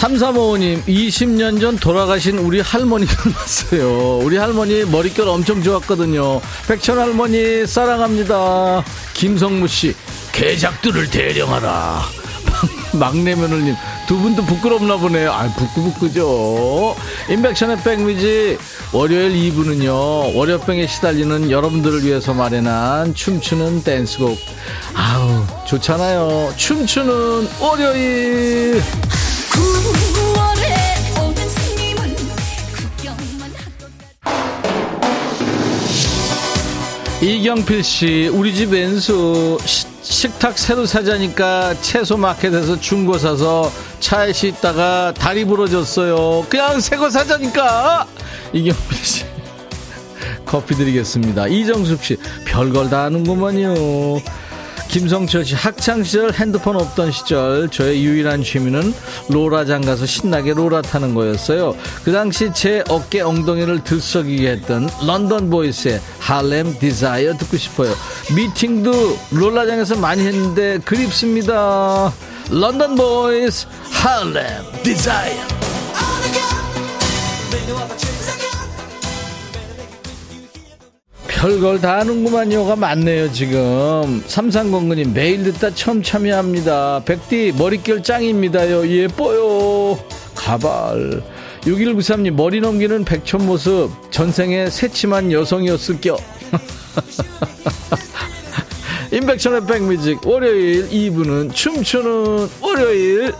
3355님, 0.00 0.82
20년 0.86 1.60
전 1.60 1.76
돌아가신 1.76 2.38
우리 2.38 2.60
할머니가 2.60 3.12
왔어요. 3.36 4.18
우리 4.22 4.38
할머니 4.38 4.82
머릿결 4.86 5.28
엄청 5.28 5.62
좋았거든요. 5.62 6.40
백천 6.66 6.98
할머니, 6.98 7.66
사랑합니다. 7.66 8.82
김성무 9.12 9.68
씨, 9.68 9.94
개작들을 10.32 11.10
대령하라. 11.10 12.02
막내 12.98 13.34
며느님, 13.34 13.74
두 14.08 14.16
분도 14.16 14.42
부끄럽나 14.42 14.96
보네요. 14.96 15.32
아, 15.32 15.46
부끄부끄죠. 15.54 16.96
인백션의 17.28 17.82
백미지, 17.84 18.56
월요일 18.92 19.52
2부는요, 19.52 20.34
월요병에 20.34 20.86
시달리는 20.86 21.50
여러분들을 21.50 22.04
위해서 22.04 22.32
마련한 22.32 23.14
춤추는 23.14 23.82
댄스곡. 23.82 24.38
아우, 24.94 25.44
좋잖아요. 25.66 26.54
춤추는 26.56 27.48
월요일. 27.60 28.82
이경필 37.22 37.84
씨, 37.84 38.30
우리 38.32 38.54
집 38.54 38.72
왼수 38.72 39.58
식탁 40.02 40.58
새로 40.58 40.86
사자니까 40.86 41.74
채소 41.82 42.16
마켓에서 42.16 42.80
중고 42.80 43.18
사서 43.18 43.70
차에 44.00 44.32
싣다가 44.32 45.12
다리 45.12 45.44
부러졌어요. 45.44 46.46
그냥 46.48 46.80
새 46.80 46.96
거 46.96 47.10
사자니까. 47.10 48.06
이경필 48.54 49.04
씨. 49.04 49.24
커피 50.46 50.74
드리겠습니다. 50.74 51.46
이정숙 51.48 52.02
씨, 52.02 52.16
별걸 52.46 52.88
다 52.88 53.04
하는구먼요. 53.04 53.74
김성철 54.90 55.44
씨 55.44 55.54
학창 55.54 56.02
시절 56.02 56.32
핸드폰 56.32 56.74
없던 56.74 57.12
시절 57.12 57.68
저의 57.68 58.04
유일한 58.04 58.42
취미는 58.42 58.92
로라장 59.28 59.82
가서 59.82 60.04
신나게 60.04 60.52
로라 60.52 60.82
타는 60.82 61.14
거였어요. 61.14 61.76
그 62.04 62.10
당시 62.10 62.52
제 62.52 62.82
어깨 62.88 63.20
엉덩이를 63.20 63.84
들썩이게 63.84 64.50
했던 64.50 64.90
런던 65.06 65.48
보이스의 65.48 66.00
Harlem 66.18 66.76
Desire 66.76 67.34
듣고 67.34 67.56
싶어요. 67.56 67.94
미팅도 68.34 69.16
롤라장에서 69.30 69.94
많이 69.96 70.26
했는데 70.26 70.78
그립습니다. 70.84 72.12
런던 72.50 72.96
보이스 72.96 73.68
Harlem 73.92 74.44
Desire 74.82 75.69
별걸 81.40 81.80
다 81.80 82.00
하는구만요가 82.00 82.76
많네요 82.76 83.32
지금. 83.32 84.22
삼삼공구님 84.26 85.14
매일 85.14 85.42
듣다 85.44 85.70
처음 85.70 86.02
참여합니다. 86.02 87.00
백디 87.06 87.54
머릿결 87.56 88.02
짱입니다요. 88.02 88.86
예뻐요. 88.86 89.98
가발. 90.34 91.22
6193님 91.62 92.32
머리 92.32 92.60
넘기는 92.60 93.02
백천 93.06 93.46
모습. 93.46 93.90
전생에 94.10 94.68
새침한 94.68 95.32
여성이었을겨. 95.32 96.18
임백천의 99.10 99.66
백뮤직. 99.66 100.26
월요일 100.26 100.90
2부는 100.90 101.54
춤추는 101.54 102.50
월요일 102.60 103.32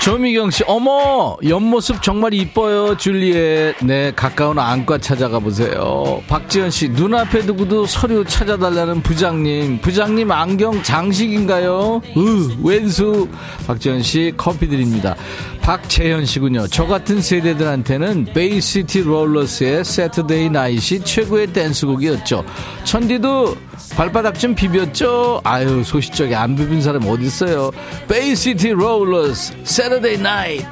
조미경 0.00 0.50
씨, 0.50 0.64
어머, 0.66 1.36
옆모습 1.46 2.02
정말 2.02 2.32
이뻐요, 2.32 2.96
줄리엣. 2.96 3.76
네, 3.84 4.10
가까운 4.16 4.58
안과 4.58 4.96
찾아가 4.96 5.38
보세요. 5.38 6.22
박지현 6.26 6.70
씨, 6.70 6.88
눈앞에 6.88 7.42
두고도 7.42 7.84
서류 7.84 8.24
찾아달라는 8.24 9.02
부장님. 9.02 9.82
부장님 9.82 10.32
안경 10.32 10.82
장식인가요? 10.82 12.00
으, 12.16 12.48
왼수. 12.62 13.28
박지현 13.66 14.02
씨, 14.02 14.32
커피 14.38 14.68
드립니다. 14.68 15.14
박재현 15.62 16.26
씨군요. 16.26 16.66
저 16.68 16.86
같은 16.86 17.20
세대들한테는 17.20 18.26
베이시티 18.34 19.02
롤러스의 19.02 19.84
세터데이 19.84 20.50
나잇이 20.50 21.04
최고의 21.04 21.48
댄스곡이었죠. 21.52 22.44
천디도 22.84 23.56
발바닥 23.96 24.38
좀 24.38 24.54
비볐죠? 24.54 25.40
아유, 25.44 25.84
소시적에 25.84 26.34
안 26.34 26.56
비빈 26.56 26.80
사람 26.82 27.06
어딨어요? 27.06 27.70
베이시티 28.08 28.70
롤러스, 28.70 29.54
Saturday 29.64 30.18
Night. 30.18 30.64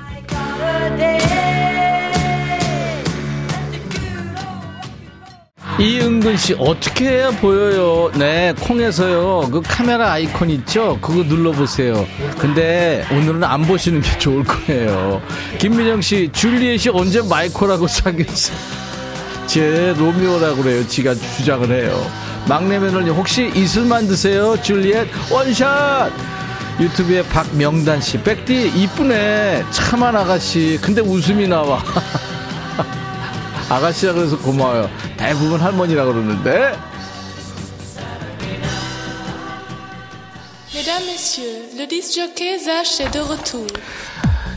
이은근 5.78 6.36
씨 6.36 6.54
어떻게 6.58 7.08
해야 7.08 7.30
보여요? 7.30 8.10
네, 8.16 8.52
콩에서요. 8.60 9.48
그 9.52 9.62
카메라 9.64 10.12
아이콘 10.12 10.50
있죠? 10.50 10.98
그거 11.00 11.22
눌러보세요. 11.22 12.04
근데 12.36 13.06
오늘은 13.12 13.44
안 13.44 13.62
보시는 13.62 14.00
게 14.00 14.18
좋을 14.18 14.42
거예요. 14.42 15.22
김민영 15.58 16.00
씨, 16.00 16.30
줄리엣이 16.32 16.92
언제 16.92 17.22
마이콜하고 17.22 17.86
사귀었어요? 17.86 18.56
제 19.46 19.94
로미오라고 19.96 20.62
그래요. 20.62 20.86
지가 20.88 21.14
주장을 21.14 21.70
해요. 21.70 22.10
막내 22.48 22.78
며느님 22.80 23.12
혹시 23.12 23.52
이슬만 23.54 24.08
드세요? 24.08 24.60
줄리엣 24.60 25.06
원샷! 25.30 26.10
유튜브에 26.80 27.22
박명단 27.22 28.00
씨, 28.00 28.20
백디 28.20 28.68
이쁘네. 28.74 29.64
참한 29.70 30.14
아가씨. 30.16 30.78
근데 30.82 31.00
웃음이 31.00 31.46
나와. 31.46 31.82
아가씨라 33.68 34.14
그래서 34.14 34.38
고마워요. 34.38 34.88
대부분 35.16 35.60
할머니라 35.60 36.04
그러는데. 36.04 36.72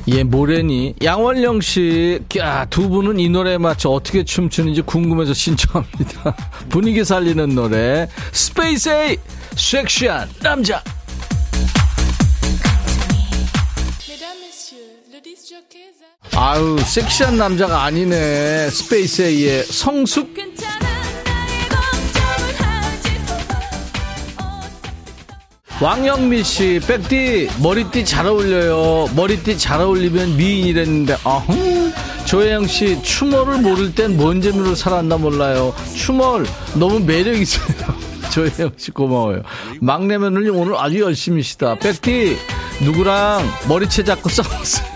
예, 0.07 0.23
뭐래니. 0.23 0.95
양원령 1.03 1.61
씨, 1.61 2.19
야, 2.37 2.65
두 2.69 2.89
분은 2.89 3.19
이 3.19 3.29
노래에 3.29 3.57
맞춰 3.57 3.89
어떻게 3.89 4.23
춤추는지 4.23 4.81
궁금해서 4.81 5.33
신청합니다. 5.33 6.35
분위기 6.69 7.03
살리는 7.03 7.49
노래. 7.53 8.07
스페이스 8.31 8.89
A! 8.89 9.17
섹시한 9.55 10.29
남자! 10.41 10.81
아유, 16.35 16.77
섹시한 16.79 17.37
남자가 17.37 17.83
아니네. 17.83 18.69
스페이스 18.69 19.21
A의 19.23 19.63
성숙. 19.65 20.33
왕영미 25.81 26.43
씨, 26.43 26.79
백디, 26.87 27.49
머리띠 27.61 28.05
잘 28.05 28.27
어울려요. 28.27 29.09
머리띠 29.15 29.57
잘 29.57 29.81
어울리면 29.81 30.37
미인이랬는데, 30.37 31.17
아흥. 31.23 31.91
조혜영 32.25 32.67
씨, 32.67 33.01
추모를 33.01 33.57
모를 33.59 33.93
땐 33.95 34.15
뭔 34.15 34.41
재미로 34.41 34.75
살았나 34.75 35.17
몰라요. 35.17 35.73
추몰, 35.95 36.45
너무 36.75 36.99
매력 36.99 37.35
있어요. 37.35 37.75
조혜영 38.31 38.73
씨 38.77 38.91
고마워요. 38.91 39.41
막내면을 39.81 40.51
오늘 40.51 40.75
아주 40.77 40.99
열심히시다. 40.99 41.75
백디, 41.79 42.37
누구랑 42.83 43.43
머리채 43.67 44.03
잡고 44.03 44.29
싸웠어요. 44.29 44.90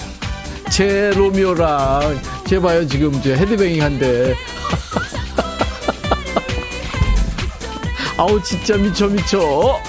제 0.72 1.12
로미오랑, 1.16 2.22
제 2.48 2.60
봐요, 2.60 2.86
지금 2.88 3.12
저 3.22 3.32
헤드뱅잉 3.32 3.82
한데. 3.82 4.36
아우, 8.18 8.42
진짜 8.42 8.78
미쳐, 8.78 9.08
미쳐. 9.08 9.80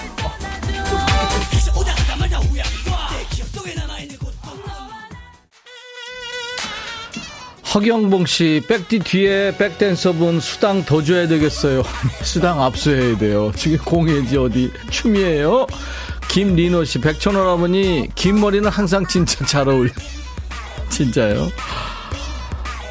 허경봉 7.75 8.25
씨, 8.25 8.63
백디 8.67 9.01
뒤에 9.01 9.55
백댄서분 9.59 10.41
수당 10.41 10.83
더 10.87 11.03
줘야 11.03 11.29
되겠어요. 11.29 11.83
수당 12.25 12.63
압수해야 12.63 13.19
돼요. 13.19 13.53
지금 13.55 13.77
공예지 13.85 14.39
어디 14.39 14.73
춤이에요? 14.89 15.67
김리노 16.29 16.85
씨, 16.85 16.99
백천원 17.01 17.47
아버니, 17.47 18.09
긴 18.15 18.41
머리는 18.41 18.67
항상 18.71 19.07
진짜 19.07 19.45
잘 19.45 19.69
어울려. 19.69 19.93
진짜요? 20.91 21.51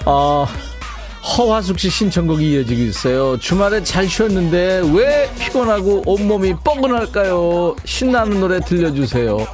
아, 0.05 0.45
허화숙 1.37 1.79
씨 1.79 1.89
신청곡이 1.89 2.51
이어지고 2.51 2.81
있어요. 2.81 3.39
주말에 3.39 3.83
잘 3.83 4.07
쉬었는데 4.07 4.83
왜 4.93 5.29
피곤하고 5.39 6.03
온몸이 6.05 6.55
뻐근할까요? 6.63 7.75
신나는 7.83 8.39
노래 8.39 8.59
들려주세요. 8.59 9.45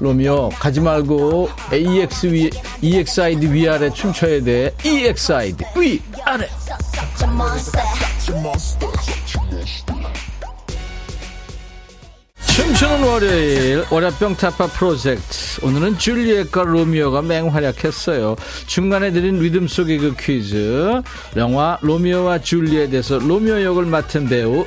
로미오 0.00 0.48
가지 0.58 0.80
말고 0.80 1.50
EX 1.72 2.26
위, 2.26 2.50
EXID 2.80 3.52
위아래 3.52 3.90
춤춰야 3.90 4.42
돼 4.42 4.74
EXID 4.82 5.62
위아래 5.76 6.48
춤추는 12.70 13.02
월요일 13.02 13.84
월야병 13.90 14.36
타파 14.36 14.68
프로젝트. 14.68 15.64
오늘은 15.64 15.98
줄리엣과 15.98 16.62
로미오가 16.62 17.20
맹활약했어요. 17.22 18.36
중간에 18.66 19.10
드린 19.10 19.40
리듬 19.40 19.66
속의 19.66 19.98
그 19.98 20.14
퀴즈. 20.16 21.02
영화 21.36 21.78
로미오와 21.80 22.38
줄리엣에서 22.42 23.18
로미오 23.18 23.62
역을 23.62 23.86
맡은 23.86 24.28
배우 24.28 24.64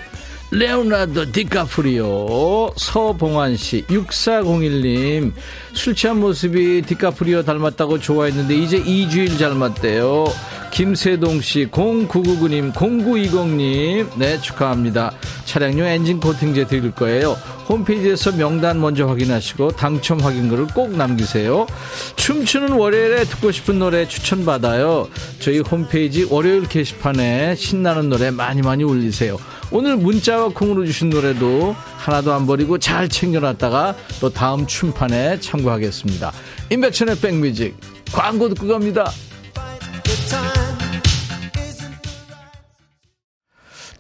레오나르도 0.52 1.32
디카프리오 1.32 2.74
서봉환 2.76 3.56
씨 3.56 3.86
6401님. 3.88 5.32
술 5.72 5.96
취한 5.96 6.20
모습이 6.20 6.82
디카프리오 6.82 7.44
닮았다고 7.44 8.00
좋아했는데 8.00 8.56
이제 8.56 8.84
이주일 8.84 9.40
닮았대요. 9.40 10.26
김세동 10.72 11.40
씨 11.40 11.68
0999님 11.68 12.74
0920님. 12.74 14.10
네 14.18 14.42
축하합니다. 14.42 15.14
차량용 15.46 15.86
엔진 15.86 16.20
코팅제 16.20 16.66
드릴 16.66 16.92
거예요 16.92 17.38
홈페이지에서 17.74 18.32
명단 18.34 18.80
먼저 18.80 19.08
확인하시고 19.08 19.72
당첨 19.72 20.20
확인글을 20.20 20.68
꼭 20.68 20.96
남기세요 20.96 21.66
춤추는 22.16 22.74
월요일에 22.74 23.24
듣고 23.26 23.52
싶은 23.52 23.80
노래 23.80 24.08
추천받아요 24.08 25.10
저희 25.40 25.60
홈페이지 25.60 26.24
월요일 26.30 26.68
게시판에 26.68 27.56
신나는 27.56 28.10
노래 28.10 28.30
많이 28.30 28.62
많이 28.62 28.84
올리세요 28.84 29.38
오늘 29.72 29.98
문자와 29.98 30.50
콩으로 30.50 30.86
주신 30.86 31.10
노래도 31.10 31.76
하나도 31.98 32.32
안 32.32 32.46
버리고 32.46 32.78
잘 32.78 33.10
챙겨놨다가 33.10 33.96
또 34.20 34.30
다음 34.30 34.68
춤판에 34.68 35.40
참고하겠습니다. 35.40 36.32
임백천의 36.70 37.20
백뮤직 37.20 37.76
광고 38.12 38.50
듣고 38.50 38.68
갑니다. 38.68 39.12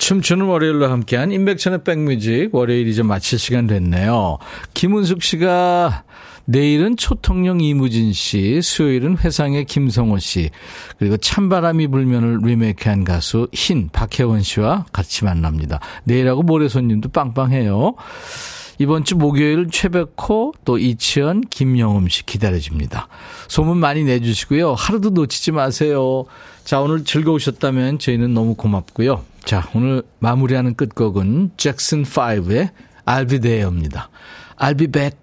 춤추는 0.04 0.48
월요일로 0.48 0.92
함께한 0.92 1.32
임백천의 1.32 1.86
백뮤직 1.86 2.54
월요일 2.54 2.90
이제 2.90 3.04
마칠 3.04 3.40
시간 3.40 3.68
됐네요. 3.68 4.38
김은숙 4.74 5.24
씨가 5.24 6.04
내일은 6.44 6.98
초통령 6.98 7.62
이무진 7.62 8.12
씨, 8.12 8.62
수요일은 8.62 9.20
회상의 9.20 9.64
김성호 9.64 10.20
씨, 10.20 10.50
그리고 11.00 11.16
찬바람이 11.16 11.88
불면을 11.88 12.40
리메이크한 12.44 13.06
가수 13.06 13.48
흰 13.54 13.88
박혜원 13.94 14.42
씨와 14.42 14.88
같이 14.92 15.24
만납니다. 15.24 15.80
내일하고 16.04 16.44
모레 16.44 16.68
손님도 16.68 17.08
빵빵해요. 17.08 17.96
이번 18.80 19.06
주 19.06 19.16
목요일 19.16 19.70
최백호, 19.72 20.52
또 20.66 20.78
이치현, 20.78 21.46
김영음 21.50 22.10
씨 22.10 22.26
기다려집니다. 22.26 23.08
소문 23.48 23.78
많이 23.78 24.04
내주시고요. 24.04 24.74
하루도 24.74 25.12
놓치지 25.12 25.54
마세요. 25.54 26.26
자, 26.66 26.82
오늘 26.82 27.06
즐거우셨다면 27.06 28.00
저희는 28.00 28.34
너무 28.34 28.56
고맙고요. 28.56 29.32
자, 29.46 29.70
오늘 29.76 30.04
마무리하는 30.20 30.76
끝곡은 30.76 31.52
잭슨 31.58 32.04
5의 32.04 32.70
I'll 33.06 33.30
be 33.30 33.40
there입니다. 33.40 34.10
I'll 34.58 34.78
be 34.78 34.88
back. 34.88 35.23